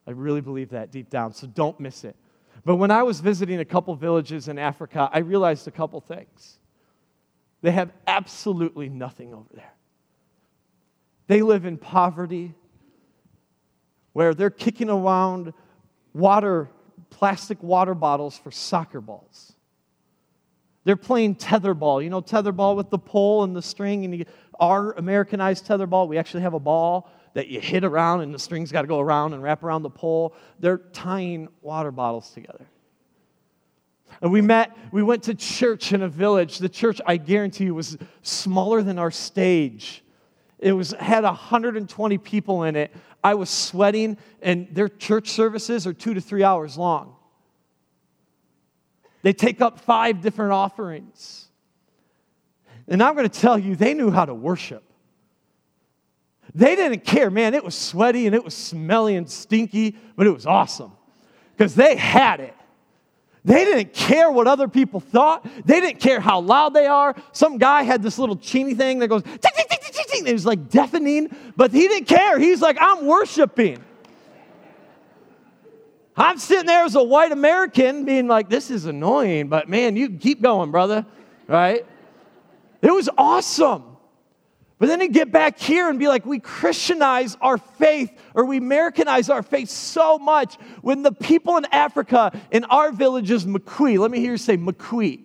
I 0.06 0.12
really 0.12 0.40
believe 0.40 0.70
that 0.70 0.90
deep 0.90 1.10
down, 1.10 1.34
so 1.34 1.46
don't 1.46 1.78
miss 1.78 2.04
it. 2.04 2.16
But 2.64 2.76
when 2.76 2.90
I 2.90 3.02
was 3.02 3.20
visiting 3.20 3.60
a 3.60 3.64
couple 3.64 3.94
villages 3.96 4.48
in 4.48 4.58
Africa, 4.58 5.08
I 5.12 5.18
realized 5.18 5.66
a 5.66 5.70
couple 5.70 6.00
things. 6.00 6.58
They 7.62 7.70
have 7.70 7.92
absolutely 8.06 8.88
nothing 8.88 9.34
over 9.34 9.48
there. 9.54 9.72
They 11.26 11.42
live 11.42 11.64
in 11.64 11.78
poverty, 11.78 12.54
where 14.12 14.34
they're 14.34 14.50
kicking 14.50 14.90
around 14.90 15.52
water, 16.12 16.68
plastic 17.10 17.62
water 17.62 17.94
bottles 17.94 18.36
for 18.36 18.50
soccer 18.50 19.00
balls. 19.00 19.52
They're 20.84 20.96
playing 20.96 21.36
tetherball. 21.36 22.02
You 22.02 22.10
know, 22.10 22.20
tetherball 22.20 22.74
with 22.76 22.90
the 22.90 22.98
pole 22.98 23.44
and 23.44 23.54
the 23.54 23.62
string, 23.62 24.04
and 24.04 24.26
our 24.58 24.92
Americanized 24.92 25.66
tetherball, 25.66 26.08
we 26.08 26.18
actually 26.18 26.42
have 26.42 26.54
a 26.54 26.60
ball 26.60 27.10
that 27.34 27.48
you 27.48 27.60
hit 27.60 27.84
around 27.84 28.20
and 28.20 28.34
the 28.34 28.38
string's 28.38 28.72
got 28.72 28.82
to 28.82 28.88
go 28.88 29.00
around 29.00 29.34
and 29.34 29.42
wrap 29.42 29.62
around 29.62 29.82
the 29.82 29.90
pole. 29.90 30.34
They're 30.58 30.78
tying 30.78 31.48
water 31.62 31.90
bottles 31.90 32.30
together. 32.30 32.66
And 34.20 34.32
we 34.32 34.40
met, 34.40 34.76
we 34.92 35.02
went 35.02 35.22
to 35.24 35.34
church 35.34 35.92
in 35.92 36.02
a 36.02 36.08
village. 36.08 36.58
The 36.58 36.68
church, 36.68 37.00
I 37.06 37.16
guarantee 37.16 37.64
you, 37.64 37.74
was 37.74 37.96
smaller 38.22 38.82
than 38.82 38.98
our 38.98 39.10
stage. 39.10 40.02
It 40.58 40.72
was 40.72 40.92
had 40.92 41.24
120 41.24 42.18
people 42.18 42.64
in 42.64 42.76
it. 42.76 42.92
I 43.22 43.34
was 43.34 43.48
sweating, 43.48 44.18
and 44.42 44.68
their 44.72 44.88
church 44.88 45.28
services 45.28 45.86
are 45.86 45.92
two 45.92 46.14
to 46.14 46.20
three 46.20 46.42
hours 46.42 46.76
long. 46.76 47.16
They 49.22 49.32
take 49.32 49.60
up 49.60 49.80
five 49.80 50.22
different 50.22 50.52
offerings. 50.52 51.46
And 52.88 53.02
I'm 53.02 53.14
going 53.14 53.28
to 53.28 53.40
tell 53.40 53.58
you, 53.58 53.76
they 53.76 53.94
knew 53.94 54.10
how 54.10 54.24
to 54.24 54.34
worship. 54.34 54.82
They 56.54 56.76
didn't 56.76 57.04
care, 57.04 57.30
man. 57.30 57.54
It 57.54 57.64
was 57.64 57.74
sweaty 57.74 58.26
and 58.26 58.34
it 58.34 58.44
was 58.44 58.54
smelly 58.54 59.16
and 59.16 59.28
stinky, 59.28 59.96
but 60.16 60.26
it 60.26 60.30
was 60.30 60.46
awesome 60.46 60.92
because 61.56 61.74
they 61.74 61.96
had 61.96 62.40
it. 62.40 62.54
They 63.44 63.64
didn't 63.64 63.94
care 63.94 64.30
what 64.30 64.46
other 64.46 64.68
people 64.68 65.00
thought. 65.00 65.46
They 65.64 65.80
didn't 65.80 66.00
care 66.00 66.20
how 66.20 66.40
loud 66.40 66.74
they 66.74 66.86
are. 66.86 67.14
Some 67.32 67.56
guy 67.56 67.84
had 67.84 68.02
this 68.02 68.18
little 68.18 68.36
cheeny 68.36 68.76
thing 68.76 68.98
that 68.98 69.08
goes, 69.08 69.22
tick, 69.22 69.40
tick, 69.42 69.68
tick, 69.68 69.80
tick, 69.80 70.06
tick. 70.06 70.26
It 70.26 70.32
was 70.32 70.44
like 70.44 70.68
deafening, 70.68 71.34
but 71.56 71.70
he 71.70 71.88
didn't 71.88 72.06
care. 72.06 72.38
He's 72.38 72.60
like, 72.60 72.76
I'm 72.80 73.06
worshiping. 73.06 73.82
I'm 76.16 76.36
sitting 76.36 76.66
there 76.66 76.84
as 76.84 76.96
a 76.96 77.02
white 77.02 77.32
American 77.32 78.04
being 78.04 78.28
like, 78.28 78.50
this 78.50 78.70
is 78.70 78.84
annoying, 78.84 79.48
but 79.48 79.70
man, 79.70 79.96
you 79.96 80.10
keep 80.10 80.42
going, 80.42 80.70
brother, 80.70 81.06
right? 81.46 81.86
It 82.82 82.90
was 82.92 83.08
awesome. 83.16 83.89
But 84.80 84.86
then 84.86 85.00
to 85.00 85.08
get 85.08 85.30
back 85.30 85.58
here 85.58 85.90
and 85.90 85.98
be 85.98 86.08
like, 86.08 86.24
we 86.24 86.38
Christianize 86.38 87.36
our 87.42 87.58
faith 87.58 88.10
or 88.34 88.46
we 88.46 88.56
Americanize 88.56 89.28
our 89.28 89.42
faith 89.42 89.68
so 89.68 90.18
much 90.18 90.54
when 90.80 91.02
the 91.02 91.12
people 91.12 91.58
in 91.58 91.66
Africa, 91.70 92.32
in 92.50 92.64
our 92.64 92.90
village 92.90 93.30
is 93.30 93.44
Makui. 93.44 93.98
Let 93.98 94.10
me 94.10 94.20
hear 94.20 94.32
you 94.32 94.38
say 94.38 94.56
Makui. 94.56 95.20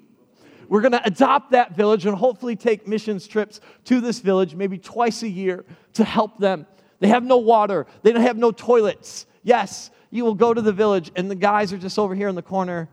We're 0.67 0.81
going 0.81 0.91
to 0.91 1.05
adopt 1.05 1.51
that 1.51 1.73
village 1.73 2.05
and 2.05 2.17
hopefully 2.17 2.57
take 2.57 2.85
missions 2.85 3.27
trips 3.27 3.61
to 3.85 4.01
this 4.01 4.19
village 4.19 4.55
maybe 4.55 4.77
twice 4.77 5.23
a 5.23 5.29
year 5.29 5.63
to 5.93 6.03
help 6.03 6.37
them. 6.37 6.67
They 6.99 7.07
have 7.07 7.23
no 7.23 7.37
water, 7.37 7.87
they 8.03 8.11
don't 8.11 8.23
have 8.23 8.37
no 8.37 8.51
toilets. 8.51 9.25
Yes, 9.41 9.89
you 10.09 10.25
will 10.25 10.35
go 10.35 10.53
to 10.53 10.61
the 10.61 10.73
village 10.73 11.11
and 11.15 11.31
the 11.31 11.35
guys 11.35 11.71
are 11.71 11.77
just 11.77 11.97
over 11.97 12.13
here 12.13 12.27
in 12.27 12.35
the 12.35 12.41
corner 12.41 12.89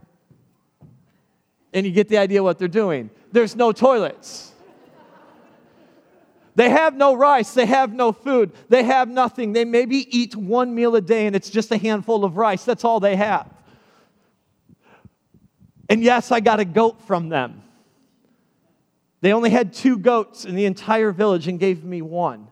and 1.72 1.84
you 1.84 1.90
get 1.90 2.08
the 2.08 2.18
idea 2.18 2.40
what 2.40 2.60
they're 2.60 2.68
doing. 2.68 3.10
There's 3.32 3.56
no 3.56 3.72
toilets. 3.72 4.51
They 6.54 6.68
have 6.68 6.94
no 6.94 7.14
rice. 7.14 7.54
They 7.54 7.66
have 7.66 7.92
no 7.92 8.12
food. 8.12 8.52
They 8.68 8.82
have 8.82 9.08
nothing. 9.08 9.52
They 9.52 9.64
maybe 9.64 10.06
eat 10.16 10.36
one 10.36 10.74
meal 10.74 10.94
a 10.96 11.00
day 11.00 11.26
and 11.26 11.34
it's 11.34 11.50
just 11.50 11.70
a 11.70 11.78
handful 11.78 12.24
of 12.24 12.36
rice. 12.36 12.64
That's 12.64 12.84
all 12.84 13.00
they 13.00 13.16
have. 13.16 13.48
And 15.88 16.02
yes, 16.02 16.30
I 16.30 16.40
got 16.40 16.60
a 16.60 16.64
goat 16.64 17.02
from 17.02 17.28
them. 17.28 17.62
They 19.20 19.32
only 19.32 19.50
had 19.50 19.72
two 19.72 19.98
goats 19.98 20.44
in 20.44 20.54
the 20.54 20.64
entire 20.64 21.12
village 21.12 21.48
and 21.48 21.58
gave 21.58 21.84
me 21.84 22.02
one. 22.02 22.48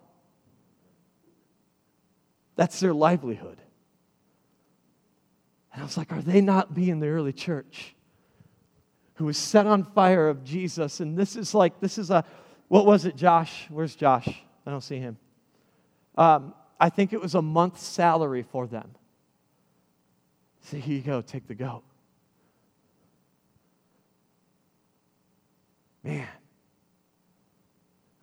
That's 2.57 2.81
their 2.81 2.95
livelihood. 2.95 3.59
And 5.73 5.83
I 5.83 5.85
was 5.85 5.97
like, 5.97 6.13
are 6.13 6.23
they 6.23 6.41
not 6.41 6.75
being 6.75 7.01
the 7.01 7.09
early 7.09 7.33
church 7.33 7.95
who 9.15 9.25
was 9.25 9.37
set 9.37 9.67
on 9.67 9.85
fire 9.85 10.29
of 10.29 10.45
Jesus? 10.45 11.01
And 11.01 11.17
this 11.17 11.37
is 11.37 11.55
like, 11.55 11.81
this 11.81 11.99
is 11.99 12.11
a 12.11 12.25
what 12.71 12.87
was 12.87 13.05
it, 13.05 13.17
Josh? 13.17 13.67
Where's 13.69 13.97
Josh? 13.97 14.29
I 14.65 14.71
don't 14.71 14.81
see 14.81 14.99
him. 14.99 15.17
Um, 16.17 16.55
I 16.79 16.89
think 16.89 17.13
it 17.13 17.21
was 17.21 17.35
a 17.35 17.43
month's 17.43 17.83
salary 17.83 18.45
for 18.45 18.69
them. 18.69 18.93
So 20.63 20.77
here 20.77 20.95
you 20.95 21.03
go, 21.03 21.21
take 21.21 21.49
the 21.49 21.57
goat. 21.57 21.83
Man, 26.05 26.29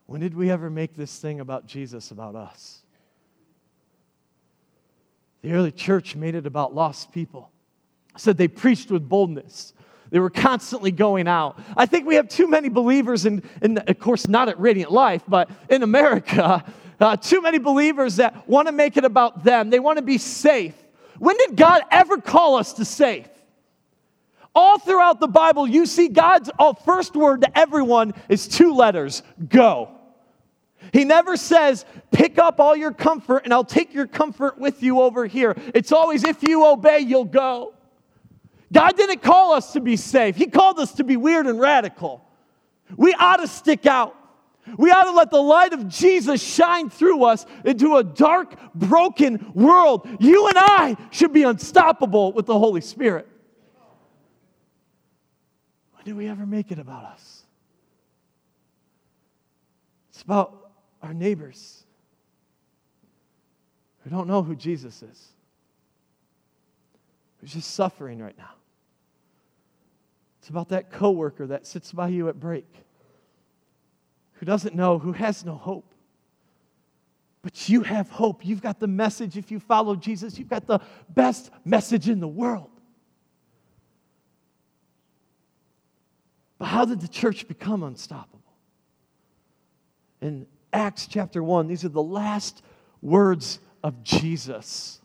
when 0.06 0.22
did 0.22 0.34
we 0.34 0.50
ever 0.50 0.70
make 0.70 0.96
this 0.96 1.20
thing 1.20 1.42
about 1.42 1.68
Jesus 1.68 2.12
about 2.12 2.38
us? 2.38 2.84
The 5.42 5.52
early 5.52 5.74
church 5.74 6.16
made 6.16 6.36
it 6.36 6.46
about 6.46 6.74
lost 6.74 7.12
people. 7.12 7.52
Said 8.16 8.38
they 8.38 8.48
preached 8.48 8.92
with 8.92 9.10
boldness. 9.10 9.74
They 10.10 10.20
were 10.20 10.30
constantly 10.30 10.92
going 10.92 11.28
out. 11.28 11.60
I 11.76 11.86
think 11.86 12.06
we 12.06 12.16
have 12.16 12.30
too 12.30 12.48
many 12.48 12.70
believers, 12.70 13.26
in, 13.26 13.44
in 13.62 13.78
of 13.78 14.00
course, 14.00 14.28
not 14.28 14.50
at 14.50 14.60
Radiant 14.60 14.92
Life, 14.92 15.24
but 15.28 15.50
in 15.70 15.84
America, 15.84 16.64
uh, 17.00 17.18
too 17.18 17.42
many 17.42 17.58
believers 17.58 18.18
that 18.18 18.48
want 18.48 18.68
to 18.68 18.72
make 18.72 18.98
it 18.98 19.06
about 19.06 19.44
them. 19.44 19.70
They 19.70 19.80
want 19.80 19.98
to 19.98 20.04
be 20.04 20.18
safe. 20.18 20.76
When 21.20 21.38
did 21.38 21.56
God 21.56 21.82
ever 21.92 22.18
call 22.18 22.56
us 22.56 22.74
to 22.74 22.86
safe? 22.86 23.28
All 24.56 24.80
throughout 24.80 25.20
the 25.20 25.28
Bible, 25.28 25.68
you 25.68 25.86
see 25.86 26.08
God's 26.08 26.50
uh, 26.58 26.74
first 26.74 27.16
word 27.16 27.42
to 27.42 27.58
everyone 27.58 28.14
is 28.28 28.48
two 28.48 28.74
letters 28.74 29.22
go. 29.48 29.92
He 30.94 31.06
never 31.06 31.38
says, 31.38 31.86
pick 32.12 32.40
up 32.40 32.60
all 32.60 32.76
your 32.76 32.92
comfort 32.92 33.44
and 33.44 33.54
I'll 33.54 33.64
take 33.64 33.94
your 33.94 34.08
comfort 34.08 34.58
with 34.58 34.82
you 34.82 35.02
over 35.02 35.26
here. 35.26 35.56
It's 35.74 35.92
always, 35.92 36.24
if 36.24 36.44
you 36.44 36.66
obey, 36.66 37.00
you'll 37.00 37.26
go. 37.26 37.74
God 38.72 38.98
didn't 38.98 39.22
call 39.22 39.54
us 39.54 39.74
to 39.74 39.80
be 39.80 39.96
safe, 39.96 40.36
He 40.36 40.48
called 40.48 40.80
us 40.80 40.94
to 40.94 41.04
be 41.04 41.18
weird 41.18 41.48
and 41.48 41.60
radical. 41.60 42.24
We 42.96 43.14
ought 43.14 43.38
to 43.38 43.48
stick 43.48 43.86
out. 43.86 44.16
We 44.78 44.92
ought 44.92 45.06
to 45.06 45.12
let 45.12 45.32
the 45.32 45.42
light 45.42 45.72
of 45.72 45.88
Jesus 45.88 46.42
shine 46.42 46.90
through 46.90 47.24
us 47.24 47.46
into 47.64 47.96
a 47.96 48.04
dark, 48.04 48.56
broken 48.76 49.52
world. 49.54 50.08
You 50.20 50.48
and 50.48 50.58
I 50.58 50.98
should 51.12 51.32
be 51.32 51.44
unstoppable 51.44 52.34
with 52.34 52.46
the 52.46 52.58
Holy 52.58 52.82
Spirit. 52.82 53.28
When 55.94 56.04
do 56.04 56.16
we 56.16 56.28
ever 56.28 56.46
make 56.46 56.72
it 56.72 56.80
about 56.80 57.06
us? 57.06 57.44
It's 60.10 60.22
about 60.22 60.72
our 61.02 61.14
neighbors 61.14 61.86
who 64.04 64.10
don't 64.10 64.28
know 64.28 64.42
who 64.42 64.56
Jesus 64.56 65.02
is, 65.02 65.28
who's 67.40 67.54
just 67.54 67.74
suffering 67.74 68.20
right 68.20 68.38
now. 68.38 68.52
It's 70.40 70.50
about 70.50 70.70
that 70.70 70.92
coworker 70.92 71.48
that 71.48 71.68
sits 71.68 71.92
by 71.92 72.08
you 72.08 72.30
at 72.30 72.40
break 72.40 72.68
who 74.34 74.46
doesn't 74.46 74.76
know, 74.76 75.00
who 75.00 75.12
has 75.14 75.44
no 75.44 75.56
hope. 75.56 75.94
But 77.42 77.70
you 77.70 77.82
have 77.82 78.10
hope. 78.10 78.46
You've 78.46 78.62
got 78.62 78.80
the 78.80 78.88
message. 78.88 79.38
If 79.38 79.52
you 79.52 79.60
follow 79.60 79.96
Jesus, 79.96 80.38
you've 80.38 80.50
got 80.50 80.68
the 80.68 80.80
best 81.10 81.50
message 81.66 82.10
in 82.10 82.20
the 82.20 82.28
world. 82.28 82.70
But 86.60 86.66
how 86.66 86.86
did 86.86 87.02
the 87.02 87.08
church 87.08 87.48
become 87.48 87.84
unstoppable? 87.84 88.42
In 90.22 90.48
Acts 90.74 91.08
chapter 91.08 91.44
1, 91.44 91.68
these 91.68 91.86
are 91.86 91.90
the 91.90 92.02
last 92.02 92.64
words 93.02 93.60
of 93.84 94.04
Jesus. 94.04 95.00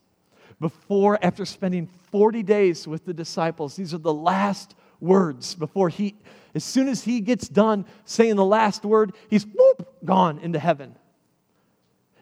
Before, 0.62 1.19
after 1.21 1.45
spending 1.45 1.88
40 2.12 2.45
days 2.45 2.87
with 2.87 3.04
the 3.04 3.12
disciples, 3.12 3.75
these 3.75 3.92
are 3.92 3.99
the 3.99 4.14
last 4.14 4.76
words 5.00 5.57
before 5.57 5.88
he, 5.88 6.14
as 6.54 6.62
soon 6.62 6.87
as 6.87 7.02
he 7.02 7.21
gets 7.21 7.49
done 7.49 7.85
saying 8.04 8.37
the 8.37 8.45
last 8.45 8.85
word, 8.85 9.12
he's 9.28 9.45
whoop, 9.45 10.04
gone 10.04 10.38
into 10.38 10.61
heaven. 10.61 10.95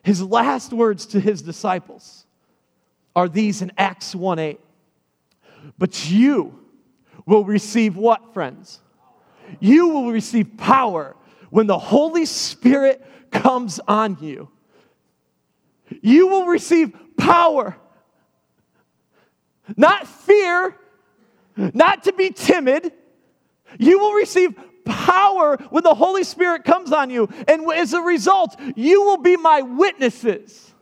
His 0.02 0.22
last 0.22 0.72
words 0.72 1.04
to 1.08 1.20
his 1.20 1.42
disciples 1.42 2.24
are 3.14 3.28
these 3.28 3.60
in 3.60 3.72
Acts 3.76 4.14
1 4.14 4.38
8. 4.38 4.60
But 5.76 6.10
you 6.10 6.58
will 7.26 7.44
receive 7.44 7.94
what, 7.98 8.32
friends? 8.32 8.80
You 9.58 9.88
will 9.88 10.12
receive 10.12 10.56
power 10.56 11.14
when 11.50 11.66
the 11.66 11.78
Holy 11.78 12.24
Spirit 12.24 13.04
comes 13.30 13.80
on 13.86 14.16
you. 14.22 14.48
You 16.00 16.28
will 16.28 16.46
receive 16.46 16.96
power. 17.18 17.76
Not 19.76 20.06
fear, 20.06 20.76
not 21.56 22.04
to 22.04 22.12
be 22.12 22.30
timid. 22.30 22.92
You 23.78 23.98
will 23.98 24.12
receive 24.12 24.54
power 24.84 25.56
when 25.70 25.84
the 25.84 25.94
Holy 25.94 26.24
Spirit 26.24 26.64
comes 26.64 26.92
on 26.92 27.10
you. 27.10 27.28
And 27.46 27.70
as 27.72 27.92
a 27.92 28.00
result, 28.00 28.56
you 28.76 29.02
will 29.02 29.18
be 29.18 29.36
my 29.36 29.62
witnesses. 29.62 30.72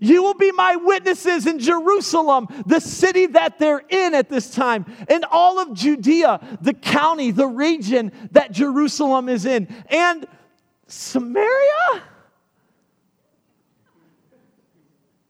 You 0.00 0.22
will 0.22 0.34
be 0.34 0.52
my 0.52 0.76
witnesses 0.76 1.46
in 1.46 1.58
Jerusalem, 1.58 2.46
the 2.66 2.80
city 2.80 3.26
that 3.26 3.58
they're 3.58 3.82
in 3.88 4.14
at 4.14 4.28
this 4.28 4.50
time, 4.50 4.84
in 5.08 5.24
all 5.30 5.58
of 5.58 5.72
Judea, 5.72 6.58
the 6.60 6.74
county, 6.74 7.30
the 7.30 7.46
region 7.46 8.12
that 8.32 8.52
Jerusalem 8.52 9.30
is 9.30 9.46
in, 9.46 9.66
and 9.88 10.26
Samaria. 10.88 12.02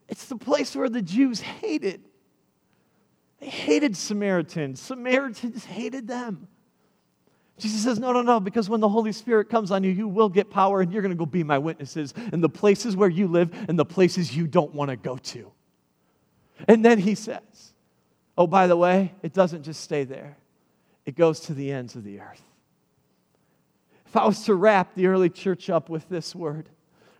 It's 0.08 0.26
the 0.26 0.36
place 0.36 0.74
where 0.74 0.88
the 0.88 1.02
Jews 1.02 1.40
hated. 1.40 2.07
They 3.40 3.48
hated 3.48 3.96
Samaritans. 3.96 4.80
Samaritans 4.80 5.64
hated 5.64 6.08
them. 6.08 6.48
Jesus 7.58 7.82
says, 7.82 7.98
No, 7.98 8.12
no, 8.12 8.22
no, 8.22 8.40
because 8.40 8.68
when 8.70 8.80
the 8.80 8.88
Holy 8.88 9.12
Spirit 9.12 9.48
comes 9.48 9.70
on 9.70 9.82
you, 9.82 9.90
you 9.90 10.08
will 10.08 10.28
get 10.28 10.50
power 10.50 10.80
and 10.80 10.92
you're 10.92 11.02
going 11.02 11.12
to 11.12 11.18
go 11.18 11.26
be 11.26 11.44
my 11.44 11.58
witnesses 11.58 12.14
in 12.32 12.40
the 12.40 12.48
places 12.48 12.96
where 12.96 13.08
you 13.08 13.26
live 13.26 13.50
and 13.68 13.78
the 13.78 13.84
places 13.84 14.36
you 14.36 14.46
don't 14.46 14.74
want 14.74 14.90
to 14.90 14.96
go 14.96 15.16
to. 15.16 15.50
And 16.66 16.84
then 16.84 16.98
he 16.98 17.14
says, 17.14 17.72
Oh, 18.36 18.46
by 18.46 18.68
the 18.68 18.76
way, 18.76 19.12
it 19.22 19.32
doesn't 19.32 19.64
just 19.64 19.80
stay 19.80 20.04
there, 20.04 20.36
it 21.04 21.16
goes 21.16 21.40
to 21.40 21.54
the 21.54 21.72
ends 21.72 21.96
of 21.96 22.04
the 22.04 22.20
earth. 22.20 22.42
If 24.06 24.16
I 24.16 24.24
was 24.24 24.44
to 24.44 24.54
wrap 24.54 24.94
the 24.94 25.06
early 25.06 25.28
church 25.28 25.68
up 25.68 25.88
with 25.88 26.08
this 26.08 26.34
word, 26.34 26.68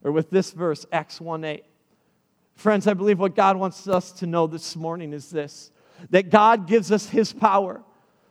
or 0.05 0.13
with 0.13 0.31
this 0.31 0.53
verse, 0.53 0.87
Acts 0.93 1.21
1 1.21 1.45
8, 1.45 1.65
friends, 2.55 2.87
I 2.87 2.95
believe 2.95 3.19
what 3.19 3.35
God 3.35 3.57
wants 3.57 3.89
us 3.89 4.13
to 4.13 4.27
know 4.27 4.47
this 4.47 4.77
morning 4.77 5.13
is 5.13 5.31
this 5.31 5.71
that 6.11 6.31
God 6.31 6.67
gives 6.67 6.93
us 6.93 7.09
his 7.09 7.33
power 7.33 7.83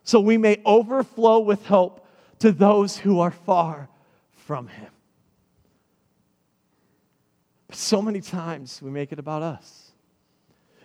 so 0.08 0.22
we 0.22 0.38
may 0.38 0.62
overflow 0.66 1.40
with 1.40 1.66
hope 1.66 2.08
to 2.40 2.54
those 2.54 2.98
who 2.98 3.20
are 3.20 3.32
far 3.32 3.90
from 4.32 4.68
Him. 4.68 4.92
But 7.68 7.76
so 7.76 8.02
many 8.02 8.22
times 8.22 8.82
we 8.82 8.90
make 8.90 9.12
it 9.12 9.20
about 9.20 9.42
us. 9.42 9.92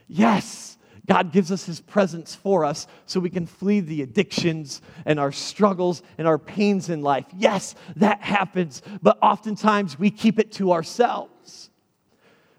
Yes, 0.08 0.76
God 1.06 1.32
gives 1.32 1.52
us 1.52 1.64
His 1.64 1.80
presence 1.80 2.34
for 2.34 2.64
us 2.64 2.88
so 3.06 3.20
we 3.20 3.30
can 3.30 3.46
flee 3.46 3.78
the 3.78 4.02
addictions 4.02 4.82
and 5.06 5.20
our 5.20 5.30
struggles 5.30 6.02
and 6.18 6.26
our 6.26 6.38
pains 6.38 6.90
in 6.90 7.02
life. 7.02 7.26
Yes, 7.36 7.76
that 7.96 8.22
happens, 8.22 8.82
but 9.02 9.18
oftentimes 9.22 9.98
we 9.98 10.10
keep 10.10 10.40
it 10.40 10.50
to 10.52 10.72
ourselves. 10.72 11.70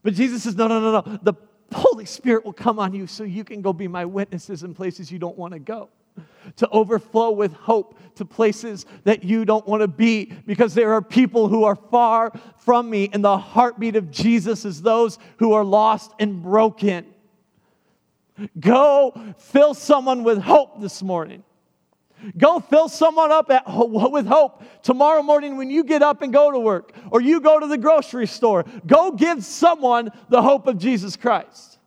But 0.01 0.13
Jesus 0.13 0.43
says, 0.43 0.55
no, 0.55 0.67
no, 0.67 0.79
no, 0.79 1.01
no. 1.01 1.19
The 1.23 1.33
Holy 1.73 2.05
Spirit 2.05 2.45
will 2.45 2.53
come 2.53 2.79
on 2.79 2.93
you 2.93 3.07
so 3.07 3.23
you 3.23 3.43
can 3.43 3.61
go 3.61 3.73
be 3.73 3.87
my 3.87 4.05
witnesses 4.05 4.63
in 4.63 4.73
places 4.73 5.11
you 5.11 5.19
don't 5.19 5.37
want 5.37 5.53
to 5.53 5.59
go 5.59 5.89
to 6.57 6.69
overflow 6.69 7.31
with 7.31 7.53
hope 7.53 7.97
to 8.15 8.25
places 8.25 8.85
that 9.03 9.23
you 9.23 9.45
don't 9.45 9.67
want 9.67 9.81
to 9.81 9.87
be 9.87 10.25
because 10.45 10.73
there 10.73 10.93
are 10.93 11.01
people 11.01 11.47
who 11.47 11.63
are 11.63 11.75
far 11.75 12.31
from 12.59 12.89
me, 12.89 13.09
and 13.11 13.23
the 13.23 13.37
heartbeat 13.37 13.95
of 13.95 14.11
Jesus 14.11 14.65
is 14.65 14.81
those 14.81 15.17
who 15.37 15.53
are 15.53 15.63
lost 15.63 16.11
and 16.19 16.41
broken. 16.41 17.05
Go 18.59 19.33
fill 19.37 19.73
someone 19.73 20.23
with 20.23 20.39
hope 20.39 20.81
this 20.81 21.01
morning. 21.01 21.43
Go 22.37 22.59
fill 22.59 22.89
someone 22.89 23.31
up 23.31 23.49
at, 23.51 23.63
with 23.67 24.25
hope 24.25 24.63
tomorrow 24.81 25.21
morning 25.21 25.57
when 25.57 25.69
you 25.69 25.83
get 25.83 26.01
up 26.01 26.21
and 26.21 26.31
go 26.31 26.51
to 26.51 26.59
work 26.59 26.93
or 27.11 27.21
you 27.21 27.41
go 27.41 27.59
to 27.59 27.67
the 27.67 27.77
grocery 27.77 28.27
store. 28.27 28.65
Go 28.85 29.11
give 29.11 29.43
someone 29.43 30.09
the 30.29 30.41
hope 30.41 30.67
of 30.67 30.77
Jesus 30.77 31.15
Christ. 31.15 31.79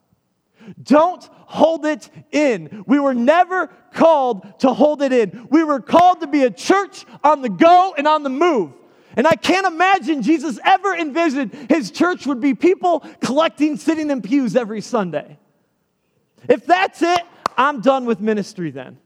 Don't 0.82 1.24
hold 1.32 1.86
it 1.86 2.10
in. 2.32 2.84
We 2.86 2.98
were 2.98 3.14
never 3.14 3.68
called 3.94 4.60
to 4.60 4.72
hold 4.72 5.02
it 5.02 5.12
in. 5.12 5.48
We 5.50 5.62
were 5.64 5.80
called 5.80 6.20
to 6.20 6.26
be 6.26 6.42
a 6.42 6.50
church 6.50 7.04
on 7.22 7.42
the 7.42 7.48
go 7.48 7.94
and 7.96 8.06
on 8.06 8.22
the 8.22 8.30
move. 8.30 8.72
And 9.16 9.26
I 9.26 9.34
can't 9.34 9.66
imagine 9.66 10.22
Jesus 10.22 10.58
ever 10.64 10.94
envisioned 10.94 11.54
his 11.70 11.90
church 11.90 12.26
would 12.26 12.40
be 12.40 12.54
people 12.54 13.00
collecting, 13.20 13.76
sitting 13.78 14.10
in 14.10 14.20
pews 14.20 14.56
every 14.56 14.82
Sunday. 14.82 15.38
If 16.48 16.66
that's 16.66 17.00
it, 17.00 17.22
I'm 17.56 17.80
done 17.80 18.04
with 18.04 18.20
ministry 18.20 18.70
then. 18.70 18.98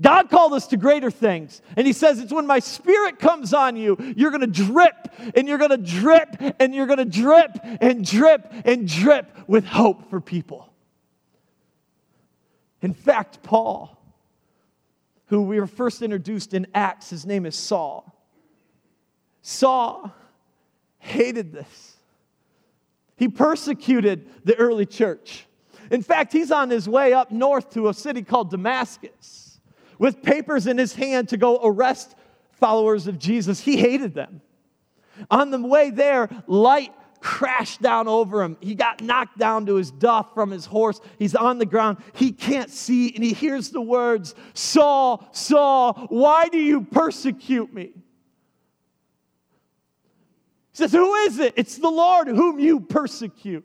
God 0.00 0.28
called 0.28 0.52
us 0.52 0.66
to 0.68 0.76
greater 0.76 1.10
things. 1.10 1.62
And 1.76 1.86
He 1.86 1.92
says, 1.92 2.18
It's 2.18 2.32
when 2.32 2.46
my 2.46 2.58
spirit 2.58 3.18
comes 3.18 3.54
on 3.54 3.76
you, 3.76 3.96
you're 4.16 4.30
going 4.30 4.42
to 4.42 4.46
drip 4.46 5.08
and 5.34 5.48
you're 5.48 5.58
going 5.58 5.70
to 5.70 5.76
drip 5.78 6.36
and 6.60 6.74
you're 6.74 6.86
going 6.86 6.98
to 6.98 7.04
drip 7.04 7.58
and 7.62 8.04
drip 8.04 8.52
and 8.64 8.86
drip 8.86 9.30
with 9.46 9.64
hope 9.64 10.10
for 10.10 10.20
people. 10.20 10.70
In 12.82 12.92
fact, 12.92 13.42
Paul, 13.42 13.98
who 15.26 15.42
we 15.42 15.58
were 15.58 15.66
first 15.66 16.02
introduced 16.02 16.52
in 16.52 16.66
Acts, 16.74 17.08
his 17.08 17.24
name 17.24 17.46
is 17.46 17.56
Saul. 17.56 18.12
Saul 19.40 20.12
hated 20.98 21.52
this. 21.52 21.96
He 23.16 23.28
persecuted 23.28 24.28
the 24.44 24.54
early 24.56 24.84
church. 24.84 25.46
In 25.90 26.02
fact, 26.02 26.32
he's 26.32 26.50
on 26.50 26.68
his 26.68 26.86
way 26.86 27.14
up 27.14 27.30
north 27.30 27.70
to 27.70 27.88
a 27.88 27.94
city 27.94 28.22
called 28.22 28.50
Damascus 28.50 29.45
with 29.98 30.22
papers 30.22 30.66
in 30.66 30.78
his 30.78 30.94
hand 30.94 31.28
to 31.30 31.36
go 31.36 31.60
arrest 31.62 32.14
followers 32.52 33.06
of 33.06 33.18
Jesus. 33.18 33.60
He 33.60 33.76
hated 33.76 34.14
them. 34.14 34.40
On 35.30 35.50
the 35.50 35.60
way 35.60 35.90
there, 35.90 36.28
light 36.46 36.92
crashed 37.20 37.82
down 37.82 38.06
over 38.08 38.42
him. 38.42 38.56
He 38.60 38.74
got 38.74 39.00
knocked 39.02 39.38
down 39.38 39.66
to 39.66 39.74
his 39.74 39.90
duff 39.90 40.34
from 40.34 40.50
his 40.50 40.66
horse. 40.66 41.00
He's 41.18 41.34
on 41.34 41.58
the 41.58 41.66
ground. 41.66 41.98
He 42.14 42.32
can't 42.32 42.70
see, 42.70 43.14
and 43.14 43.24
he 43.24 43.32
hears 43.32 43.70
the 43.70 43.80
words 43.80 44.34
Saul, 44.54 45.26
Saul, 45.32 46.06
why 46.08 46.48
do 46.48 46.58
you 46.58 46.82
persecute 46.82 47.72
me? 47.72 47.92
He 47.94 48.02
says, 50.72 50.92
Who 50.92 51.14
is 51.14 51.38
it? 51.38 51.54
It's 51.56 51.78
the 51.78 51.90
Lord 51.90 52.28
whom 52.28 52.58
you 52.58 52.80
persecute. 52.80 53.64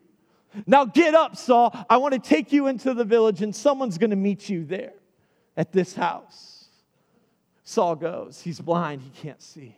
Now 0.66 0.86
get 0.86 1.14
up, 1.16 1.38
Saul. 1.38 1.76
I 1.90 1.98
want 1.98 2.14
to 2.14 2.20
take 2.20 2.52
you 2.52 2.68
into 2.68 2.94
the 2.94 3.06
village, 3.06 3.42
and 3.42 3.56
someone's 3.56 3.98
going 3.98 4.10
to 4.10 4.16
meet 4.16 4.50
you 4.50 4.66
there 4.66 4.94
at 5.56 5.72
this 5.72 5.96
house. 5.96 6.66
Saul 7.64 7.96
goes. 7.96 8.42
He's 8.42 8.60
blind, 8.60 9.02
he 9.02 9.10
can't 9.10 9.42
see. 9.42 9.78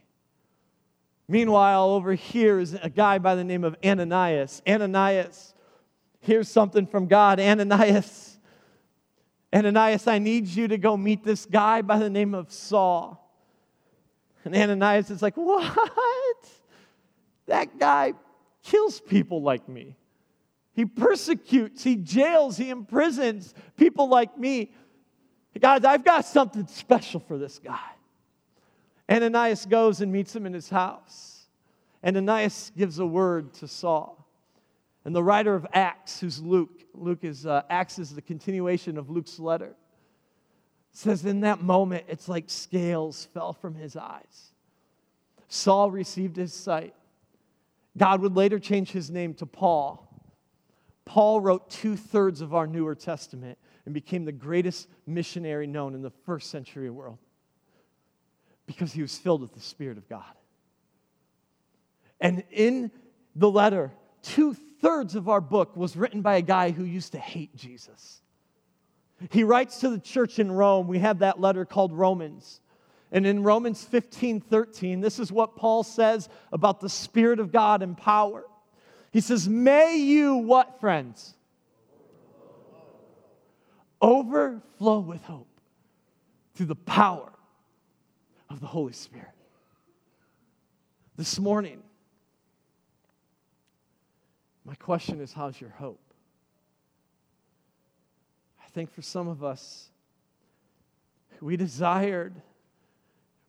Meanwhile, 1.27 1.89
over 1.89 2.13
here 2.13 2.59
is 2.59 2.73
a 2.73 2.89
guy 2.89 3.17
by 3.17 3.35
the 3.35 3.43
name 3.43 3.63
of 3.63 3.75
Ananias. 3.83 4.61
Ananias, 4.67 5.53
here's 6.19 6.49
something 6.49 6.85
from 6.85 7.07
God. 7.07 7.39
Ananias, 7.39 8.37
Ananias, 9.53 10.07
I 10.07 10.19
need 10.19 10.47
you 10.47 10.67
to 10.67 10.77
go 10.77 10.97
meet 10.97 11.23
this 11.23 11.45
guy 11.45 11.81
by 11.81 11.97
the 11.99 12.09
name 12.09 12.33
of 12.33 12.51
Saul. 12.51 13.19
And 14.43 14.55
Ananias 14.55 15.09
is 15.09 15.21
like, 15.21 15.37
What? 15.37 16.49
That 17.45 17.77
guy 17.77 18.13
kills 18.63 18.99
people 18.99 19.41
like 19.41 19.67
me. 19.67 19.95
He 20.73 20.85
persecutes, 20.85 21.83
he 21.83 21.95
jails, 21.95 22.57
he 22.57 22.69
imprisons 22.69 23.53
people 23.77 24.09
like 24.09 24.37
me. 24.37 24.71
Guys, 25.59 25.85
I've 25.85 26.03
got 26.03 26.25
something 26.25 26.67
special 26.67 27.19
for 27.19 27.37
this 27.37 27.59
guy. 27.59 27.79
Ananias 29.09 29.65
goes 29.65 30.01
and 30.01 30.11
meets 30.11 30.35
him 30.35 30.45
in 30.45 30.53
his 30.53 30.69
house. 30.69 31.45
And 32.01 32.17
Ananias 32.17 32.71
gives 32.75 32.99
a 32.99 33.05
word 33.05 33.53
to 33.55 33.67
Saul. 33.67 34.27
And 35.05 35.15
the 35.15 35.23
writer 35.23 35.53
of 35.53 35.67
Acts, 35.73 36.19
who's 36.19 36.41
Luke, 36.41 36.83
Luke 36.93 37.23
is, 37.23 37.45
uh, 37.45 37.63
Acts 37.69 37.99
is 37.99 38.15
the 38.15 38.21
continuation 38.21 38.97
of 38.97 39.09
Luke's 39.09 39.39
letter, 39.39 39.75
says 40.91 41.25
in 41.25 41.41
that 41.41 41.61
moment, 41.61 42.05
it's 42.07 42.29
like 42.29 42.45
scales 42.47 43.25
fell 43.33 43.53
from 43.53 43.75
his 43.75 43.95
eyes. 43.95 44.53
Saul 45.47 45.91
received 45.91 46.35
his 46.35 46.53
sight. 46.53 46.93
God 47.97 48.21
would 48.21 48.35
later 48.35 48.59
change 48.59 48.91
his 48.91 49.11
name 49.11 49.33
to 49.35 49.45
Paul. 49.45 50.09
Paul 51.05 51.41
wrote 51.41 51.69
two 51.69 51.95
thirds 51.95 52.41
of 52.41 52.53
our 52.53 52.65
Newer 52.65 52.95
Testament 52.95 53.57
and 53.85 53.93
became 53.93 54.25
the 54.25 54.31
greatest 54.31 54.87
missionary 55.05 55.67
known 55.67 55.93
in 55.93 56.01
the 56.01 56.11
first 56.25 56.49
century 56.49 56.89
world 56.89 57.17
because 58.65 58.93
he 58.93 59.01
was 59.01 59.17
filled 59.17 59.41
with 59.41 59.53
the 59.53 59.59
Spirit 59.59 59.97
of 59.97 60.07
God. 60.07 60.23
And 62.21 62.43
in 62.51 62.91
the 63.35 63.49
letter, 63.49 63.91
two 64.21 64.53
thirds 64.53 65.15
of 65.15 65.27
our 65.27 65.41
book 65.41 65.75
was 65.75 65.95
written 65.95 66.21
by 66.21 66.35
a 66.37 66.41
guy 66.41 66.71
who 66.71 66.85
used 66.85 67.11
to 67.11 67.19
hate 67.19 67.55
Jesus. 67.55 68.21
He 69.31 69.43
writes 69.43 69.79
to 69.79 69.89
the 69.89 69.99
church 69.99 70.39
in 70.39 70.51
Rome. 70.51 70.87
We 70.87 70.99
have 70.99 71.19
that 71.19 71.39
letter 71.39 71.65
called 71.65 71.93
Romans. 71.93 72.61
And 73.11 73.27
in 73.27 73.43
Romans 73.43 73.83
15 73.83 74.41
13, 74.41 75.01
this 75.01 75.19
is 75.19 75.31
what 75.31 75.55
Paul 75.55 75.83
says 75.83 76.29
about 76.51 76.79
the 76.79 76.89
Spirit 76.89 77.39
of 77.39 77.51
God 77.51 77.81
and 77.81 77.97
power. 77.97 78.43
He 79.11 79.21
says, 79.21 79.47
May 79.47 79.97
you, 79.97 80.37
what, 80.37 80.79
friends? 80.79 81.35
Overflow 84.03 84.99
with 84.99 85.23
hope 85.23 85.47
through 86.53 86.67
the 86.67 86.75
power 86.75 87.31
of 88.51 88.59
the 88.59 88.67
Holy 88.67 88.93
Spirit. 88.93 89.29
This 91.17 91.39
morning, 91.39 91.81
my 94.63 94.75
question 94.75 95.19
is 95.21 95.33
how's 95.33 95.59
your 95.59 95.71
hope? 95.71 96.01
I 98.63 98.67
think 98.69 98.93
for 98.93 99.01
some 99.01 99.27
of 99.27 99.43
us, 99.43 99.89
we 101.41 101.57
desired 101.57 102.39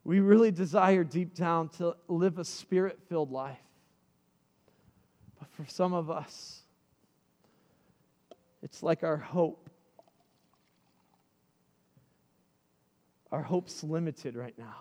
we 0.05 0.21
really 0.21 0.51
desire 0.51 1.03
deep 1.03 1.35
down 1.35 1.71
to 1.71 1.97
live 2.09 2.39
a 2.39 2.45
spirit 2.45 2.99
filled 3.09 3.33
life. 3.33 3.57
But 5.39 5.49
for 5.53 5.65
some 5.67 5.95
of 5.95 6.11
us, 6.11 6.61
it's 8.63 8.83
like 8.83 9.03
our 9.03 9.17
hope. 9.17 9.64
Our 13.35 13.43
hope's 13.43 13.83
limited 13.83 14.37
right 14.37 14.57
now. 14.57 14.77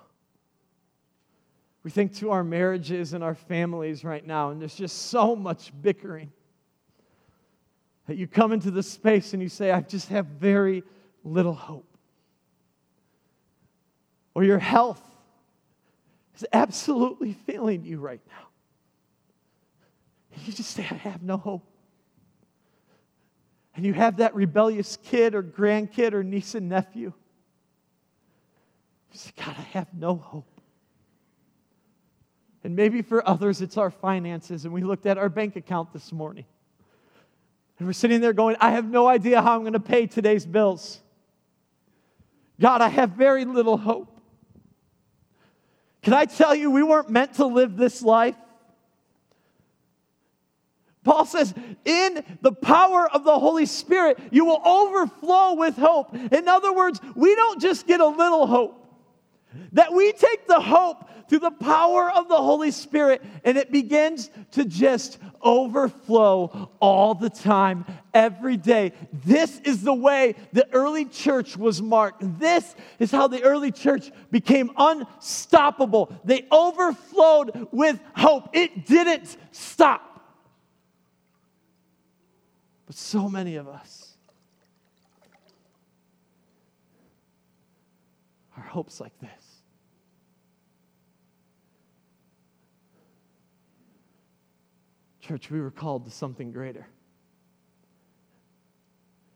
We 1.82 1.90
think 1.90 2.16
to 2.18 2.30
our 2.30 2.44
marriages 2.44 3.14
and 3.14 3.24
our 3.24 3.34
families 3.34 4.04
right 4.04 4.24
now, 4.24 4.52
and 4.52 4.62
there's 4.62 4.76
just 4.76 5.08
so 5.08 5.36
much 5.36 5.74
bickering 5.82 6.32
that 8.06 8.16
you 8.16 8.28
come 8.28 8.52
into 8.52 8.70
this 8.70 8.88
space 8.88 9.34
and 9.34 9.42
you 9.42 9.50
say, 9.50 9.72
I 9.72 9.82
just 9.82 10.10
have 10.10 10.28
very 10.28 10.84
little 11.24 11.56
hope. 11.56 11.98
Or 14.36 14.44
your 14.44 14.60
health 14.60 15.02
is 16.36 16.46
absolutely 16.54 17.34
failing 17.34 17.84
you 17.84 17.98
right 17.98 18.22
now. 18.28 18.50
You 20.46 20.54
just 20.54 20.70
say, 20.70 20.84
I 20.84 20.94
have 20.94 21.24
no 21.24 21.38
hope. 21.38 21.66
And 23.76 23.84
you 23.84 23.94
have 23.94 24.18
that 24.18 24.36
rebellious 24.36 25.00
kid 25.02 25.34
or 25.34 25.42
grandkid 25.42 26.14
or 26.14 26.24
niece 26.24 26.54
and 26.54 26.70
nephew. 26.70 27.14
God, 29.38 29.56
I 29.58 29.62
have 29.74 29.94
no 29.94 30.16
hope. 30.16 30.62
And 32.64 32.76
maybe 32.76 33.02
for 33.02 33.28
others, 33.28 33.62
it's 33.62 33.78
our 33.78 33.92
finances. 33.92 34.66
And 34.66 34.74
we 34.74 34.82
looked 34.82 35.06
at 35.06 35.18
our 35.18 35.30
bank 35.30 35.56
account 35.56 35.92
this 35.94 36.12
morning. 36.12 36.46
And 37.78 37.88
we're 37.88 37.94
sitting 37.94 38.22
there 38.22 38.34
going, 38.34 38.56
I 38.60 38.72
have 38.72 38.86
no 38.86 39.08
idea 39.08 39.42
how 39.42 39.56
I'm 39.56 39.62
going 39.62 39.74
to 39.74 39.80
pay 39.80 40.08
today's 40.08 40.46
bills. 40.46 41.02
God, 42.60 42.82
I 42.82 42.88
have 42.88 43.12
very 43.12 43.46
little 43.46 43.78
hope. 43.78 44.22
Can 46.02 46.14
I 46.14 46.26
tell 46.26 46.54
you, 46.54 46.72
we 46.72 46.84
weren't 46.84 47.10
meant 47.10 47.36
to 47.36 47.46
live 47.46 47.76
this 47.78 48.02
life? 48.02 48.36
Paul 51.04 51.26
says, 51.26 51.54
in 51.84 52.24
the 52.42 52.52
power 52.52 53.10
of 53.10 53.26
the 53.26 53.38
Holy 53.38 53.66
Spirit, 53.66 54.18
you 54.32 54.46
will 54.46 54.62
overflow 54.66 55.56
with 55.56 55.76
hope. 55.76 56.16
In 56.16 56.48
other 56.48 56.74
words, 56.74 57.02
we 57.16 57.36
don't 57.36 57.62
just 57.62 57.88
get 57.88 58.00
a 58.00 58.08
little 58.08 58.48
hope, 58.48 58.83
that 59.74 59.94
we 59.94 60.12
take 60.14 60.48
the 60.48 60.60
hope 60.60 61.10
through 61.30 61.40
the 61.40 61.52
power 61.52 62.12
of 62.12 62.28
the 62.28 62.38
Holy 62.38 62.72
Spirit 62.72 63.24
and 63.44 63.58
it 63.58 63.72
begins 63.72 64.30
to 64.52 64.66
just 64.66 65.18
overflow 65.42 66.70
all 66.80 67.16
the 67.16 67.30
time, 67.30 67.86
every 68.14 68.58
day. 68.58 68.94
This 69.26 69.60
is 69.62 69.82
the 69.82 69.94
way 69.94 70.36
the 70.52 70.68
early 70.74 71.06
church 71.06 71.58
was 71.58 71.82
marked. 71.82 72.22
This 72.40 72.76
is 73.00 73.12
how 73.12 73.28
the 73.28 73.44
early 73.44 73.72
church 73.72 74.12
became 74.32 74.72
unstoppable. 74.78 76.16
They 76.24 76.46
overflowed 76.52 77.68
with 77.72 78.00
hope, 78.16 78.50
it 78.54 78.86
didn't 78.86 79.36
stop. 79.52 80.10
But 82.86 82.96
so 82.96 83.30
many 83.30 83.56
of 83.56 83.68
us, 83.68 84.16
our 88.58 88.64
hopes 88.64 89.00
like 89.00 89.18
this. 89.20 89.43
Church, 95.26 95.50
we 95.50 95.62
were 95.62 95.72
called 95.72 96.04
to 96.04 96.12
something 96.12 96.52
greater. 96.52 96.86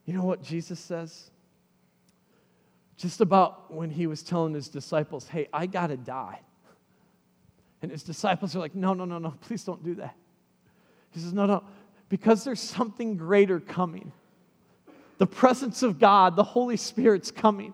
You 0.06 0.14
know 0.14 0.24
what 0.24 0.44
Jesus 0.44 0.82
says? 0.82 1.32
Just 2.98 3.22
about 3.22 3.74
when 3.74 3.90
he 3.90 4.06
was 4.06 4.22
telling 4.22 4.54
his 4.54 4.68
disciples, 4.68 5.30
hey, 5.30 5.48
I 5.54 5.66
got 5.66 5.88
to 5.88 5.96
die. 5.96 6.42
And 7.82 7.90
his 7.90 8.04
disciples 8.04 8.54
are 8.54 8.60
like, 8.60 8.76
no, 8.76 8.94
no, 8.94 9.06
no, 9.06 9.18
no, 9.18 9.36
please 9.40 9.64
don't 9.64 9.82
do 9.82 9.96
that. 9.96 10.16
He 11.12 11.22
says, 11.22 11.32
no, 11.32 11.46
no, 11.46 11.64
because 12.10 12.44
there's 12.44 12.60
something 12.60 13.16
greater 13.16 13.62
coming. 13.62 14.12
The 15.20 15.28
presence 15.28 15.84
of 15.84 16.00
God, 16.00 16.36
the 16.36 16.44
Holy 16.44 16.78
Spirit's 16.78 17.32
coming. 17.32 17.74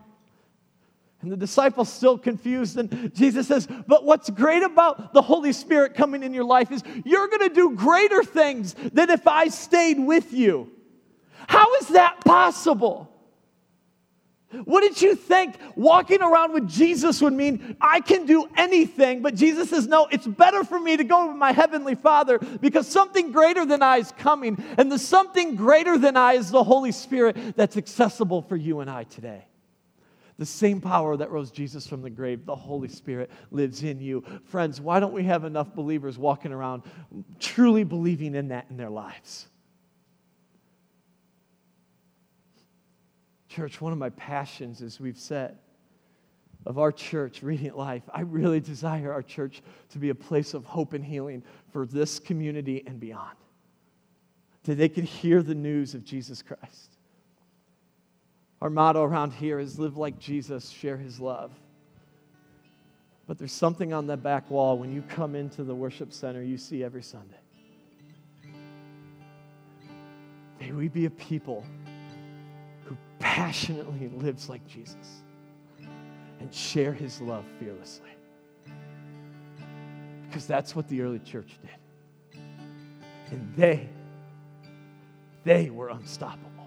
And 1.24 1.32
the 1.32 1.38
disciples 1.38 1.92
still 1.92 2.18
confused. 2.18 2.78
And 2.78 3.14
Jesus 3.16 3.48
says, 3.48 3.66
But 3.88 4.04
what's 4.04 4.30
great 4.30 4.62
about 4.62 5.14
the 5.14 5.22
Holy 5.22 5.54
Spirit 5.54 5.96
coming 5.96 6.22
in 6.22 6.34
your 6.34 6.44
life 6.44 6.70
is 6.70 6.84
you're 7.06 7.30
going 7.30 7.48
to 7.48 7.56
do 7.56 7.76
greater 7.76 8.24
things 8.24 8.74
than 8.74 9.10
if 9.10 9.26
I 9.26 9.48
stayed 9.48 9.98
with 10.00 10.34
you. 10.34 10.70
How 11.48 11.74
is 11.76 11.88
that 11.90 12.24
possible? 12.26 13.10
What 14.66 14.82
did 14.82 15.02
you 15.02 15.16
think 15.16 15.56
walking 15.76 16.22
around 16.22 16.54
with 16.54 16.68
Jesus 16.68 17.22
would 17.22 17.34
mean? 17.34 17.78
I 17.82 18.02
can 18.02 18.26
do 18.26 18.48
anything, 18.56 19.22
but 19.22 19.34
Jesus 19.34 19.70
says, 19.70 19.88
No, 19.88 20.08
it's 20.12 20.28
better 20.28 20.64
for 20.66 20.80
me 20.80 20.98
to 20.98 21.06
go 21.06 21.28
with 21.30 21.38
my 21.38 21.54
heavenly 21.54 21.96
Father 21.96 22.38
because 22.38 22.88
something 22.88 23.32
greater 23.32 23.66
than 23.66 23.82
I 23.82 23.98
is 23.98 24.12
coming, 24.12 24.62
and 24.78 24.92
the 24.92 25.00
something 25.00 25.56
greater 25.56 25.98
than 25.98 26.18
I 26.18 26.34
is 26.34 26.52
the 26.52 26.64
Holy 26.64 26.92
Spirit 26.92 27.56
that's 27.56 27.78
accessible 27.78 28.42
for 28.42 28.58
you 28.58 28.82
and 28.82 28.90
I 28.90 29.06
today. 29.06 29.46
The 30.44 30.48
same 30.48 30.82
power 30.82 31.16
that 31.16 31.32
rose 31.32 31.52
Jesus 31.52 31.88
from 31.88 32.02
the 32.02 32.10
grave, 32.10 32.46
the 32.46 32.54
Holy 32.54 32.90
Spirit, 32.90 33.32
lives 33.50 33.82
in 33.82 34.02
you. 34.02 34.26
Friends, 34.44 34.82
why 34.82 35.00
don't 35.00 35.14
we 35.14 35.24
have 35.24 35.46
enough 35.46 35.74
believers 35.74 36.18
walking 36.18 36.52
around 36.52 36.84
truly 37.40 37.86
believing 37.86 38.36
in 38.36 38.50
that 38.50 38.66
in 38.70 38.76
their 38.76 38.90
lives? 38.90 39.48
Church, 43.48 43.80
one 43.80 43.94
of 43.94 43.98
my 43.98 44.10
passions, 44.10 44.82
as 44.82 45.00
we've 45.00 45.18
said, 45.18 45.60
of 46.66 46.78
our 46.78 46.92
church, 46.92 47.42
Radiant 47.42 47.78
Life, 47.78 48.04
I 48.14 48.24
really 48.24 48.60
desire 48.60 49.14
our 49.14 49.24
church 49.24 49.62
to 49.92 49.98
be 49.98 50.10
a 50.10 50.16
place 50.16 50.54
of 50.54 50.66
hope 50.66 50.92
and 50.92 51.06
healing 51.06 51.42
for 51.72 51.86
this 51.86 52.20
community 52.20 52.84
and 52.86 53.00
beyond. 53.00 53.38
That 54.66 54.76
they 54.76 54.90
could 54.90 55.06
hear 55.06 55.42
the 55.42 55.56
news 55.56 55.94
of 55.94 56.04
Jesus 56.04 56.42
Christ. 56.42 56.93
Our 58.64 58.70
motto 58.70 59.04
around 59.04 59.34
here 59.34 59.60
is 59.60 59.78
live 59.78 59.98
like 59.98 60.18
Jesus, 60.18 60.70
share 60.70 60.96
his 60.96 61.20
love. 61.20 61.52
But 63.28 63.38
there's 63.38 63.52
something 63.52 63.92
on 63.92 64.08
that 64.08 64.24
back 64.24 64.50
wall 64.50 64.78
when 64.78 64.94
you 64.94 65.02
come 65.02 65.36
into 65.36 65.66
the 65.66 65.76
worship 65.76 66.14
center 66.14 66.42
you 66.42 66.58
see 66.58 66.82
every 66.82 67.04
Sunday. 67.04 67.42
May 70.62 70.72
we 70.72 70.88
be 70.88 71.08
a 71.08 71.10
people 71.10 71.66
who 72.86 72.96
passionately 73.20 74.08
lives 74.16 74.48
like 74.48 74.66
Jesus 74.66 75.24
and 76.40 76.54
share 76.54 76.94
his 76.94 77.20
love 77.20 77.44
fearlessly. 77.60 78.12
Because 80.26 80.48
that's 80.48 80.74
what 80.74 80.88
the 80.88 81.02
early 81.02 81.20
church 81.20 81.60
did. 81.62 82.40
And 83.30 83.54
they, 83.58 83.90
they 85.44 85.70
were 85.70 85.90
unstoppable 85.90 86.63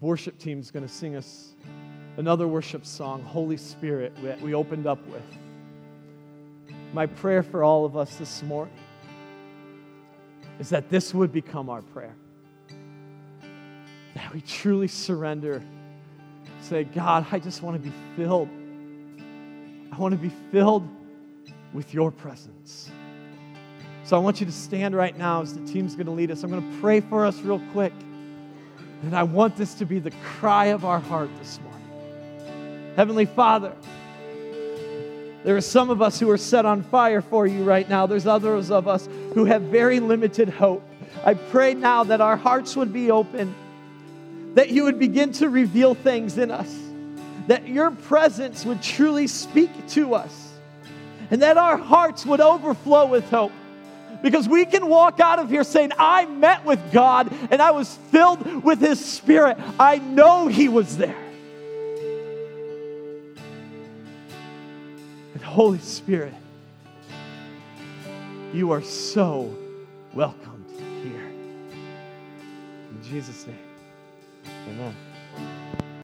worship 0.00 0.38
team 0.38 0.60
is 0.60 0.70
going 0.70 0.86
to 0.86 0.92
sing 0.92 1.14
us 1.16 1.52
another 2.16 2.48
worship 2.48 2.86
song, 2.86 3.22
Holy 3.22 3.56
Spirit, 3.56 4.12
that 4.22 4.40
we 4.40 4.54
opened 4.54 4.86
up 4.86 5.04
with. 5.06 5.22
My 6.92 7.06
prayer 7.06 7.42
for 7.42 7.62
all 7.62 7.84
of 7.84 7.96
us 7.96 8.16
this 8.16 8.42
morning 8.42 8.74
is 10.58 10.70
that 10.70 10.90
this 10.90 11.14
would 11.14 11.32
become 11.32 11.68
our 11.68 11.82
prayer. 11.82 12.14
That 14.14 14.32
we 14.34 14.40
truly 14.40 14.88
surrender. 14.88 15.62
Say, 16.62 16.84
God, 16.84 17.26
I 17.30 17.38
just 17.38 17.62
want 17.62 17.82
to 17.82 17.90
be 17.90 17.94
filled. 18.16 18.48
I 19.92 19.98
want 19.98 20.12
to 20.12 20.18
be 20.18 20.32
filled 20.50 20.88
with 21.72 21.94
your 21.94 22.10
presence. 22.10 22.90
So 24.04 24.16
I 24.16 24.18
want 24.18 24.40
you 24.40 24.46
to 24.46 24.52
stand 24.52 24.96
right 24.96 25.16
now 25.16 25.42
as 25.42 25.54
the 25.54 25.64
team's 25.64 25.94
going 25.94 26.06
to 26.06 26.12
lead 26.12 26.30
us. 26.30 26.42
I'm 26.42 26.50
going 26.50 26.68
to 26.68 26.80
pray 26.80 27.00
for 27.00 27.24
us 27.24 27.38
real 27.40 27.60
quick. 27.72 27.92
And 29.02 29.16
I 29.16 29.22
want 29.22 29.56
this 29.56 29.74
to 29.74 29.86
be 29.86 29.98
the 29.98 30.12
cry 30.22 30.66
of 30.66 30.84
our 30.84 31.00
heart 31.00 31.30
this 31.38 31.58
morning. 31.60 32.92
Heavenly 32.96 33.26
Father, 33.26 33.72
there 35.42 35.56
are 35.56 35.62
some 35.62 35.88
of 35.88 36.02
us 36.02 36.20
who 36.20 36.28
are 36.28 36.36
set 36.36 36.66
on 36.66 36.82
fire 36.82 37.22
for 37.22 37.46
you 37.46 37.64
right 37.64 37.88
now. 37.88 38.06
There's 38.06 38.26
others 38.26 38.70
of 38.70 38.86
us 38.86 39.08
who 39.34 39.46
have 39.46 39.62
very 39.62 40.00
limited 40.00 40.50
hope. 40.50 40.86
I 41.24 41.34
pray 41.34 41.72
now 41.72 42.04
that 42.04 42.20
our 42.20 42.36
hearts 42.36 42.76
would 42.76 42.92
be 42.92 43.10
open, 43.10 43.54
that 44.54 44.68
you 44.68 44.84
would 44.84 44.98
begin 44.98 45.32
to 45.32 45.48
reveal 45.48 45.94
things 45.94 46.36
in 46.36 46.50
us, 46.50 46.76
that 47.46 47.66
your 47.66 47.90
presence 47.90 48.66
would 48.66 48.82
truly 48.82 49.26
speak 49.26 49.70
to 49.88 50.14
us, 50.14 50.52
and 51.30 51.40
that 51.40 51.56
our 51.56 51.78
hearts 51.78 52.26
would 52.26 52.40
overflow 52.40 53.06
with 53.06 53.28
hope. 53.30 53.52
Because 54.22 54.48
we 54.48 54.64
can 54.64 54.88
walk 54.88 55.20
out 55.20 55.38
of 55.38 55.48
here 55.48 55.64
saying, 55.64 55.92
I 55.98 56.26
met 56.26 56.64
with 56.64 56.80
God 56.92 57.32
and 57.50 57.62
I 57.62 57.70
was 57.70 57.94
filled 58.10 58.64
with 58.64 58.80
His 58.80 59.04
Spirit. 59.04 59.56
I 59.78 59.98
know 59.98 60.46
He 60.46 60.68
was 60.68 60.96
there. 60.96 61.16
And 65.34 65.42
Holy 65.42 65.78
Spirit, 65.78 66.34
you 68.52 68.72
are 68.72 68.82
so 68.82 69.56
welcomed 70.12 70.66
here. 71.02 71.30
In 72.90 73.02
Jesus' 73.02 73.46
name, 73.46 73.56
amen. 74.68 74.94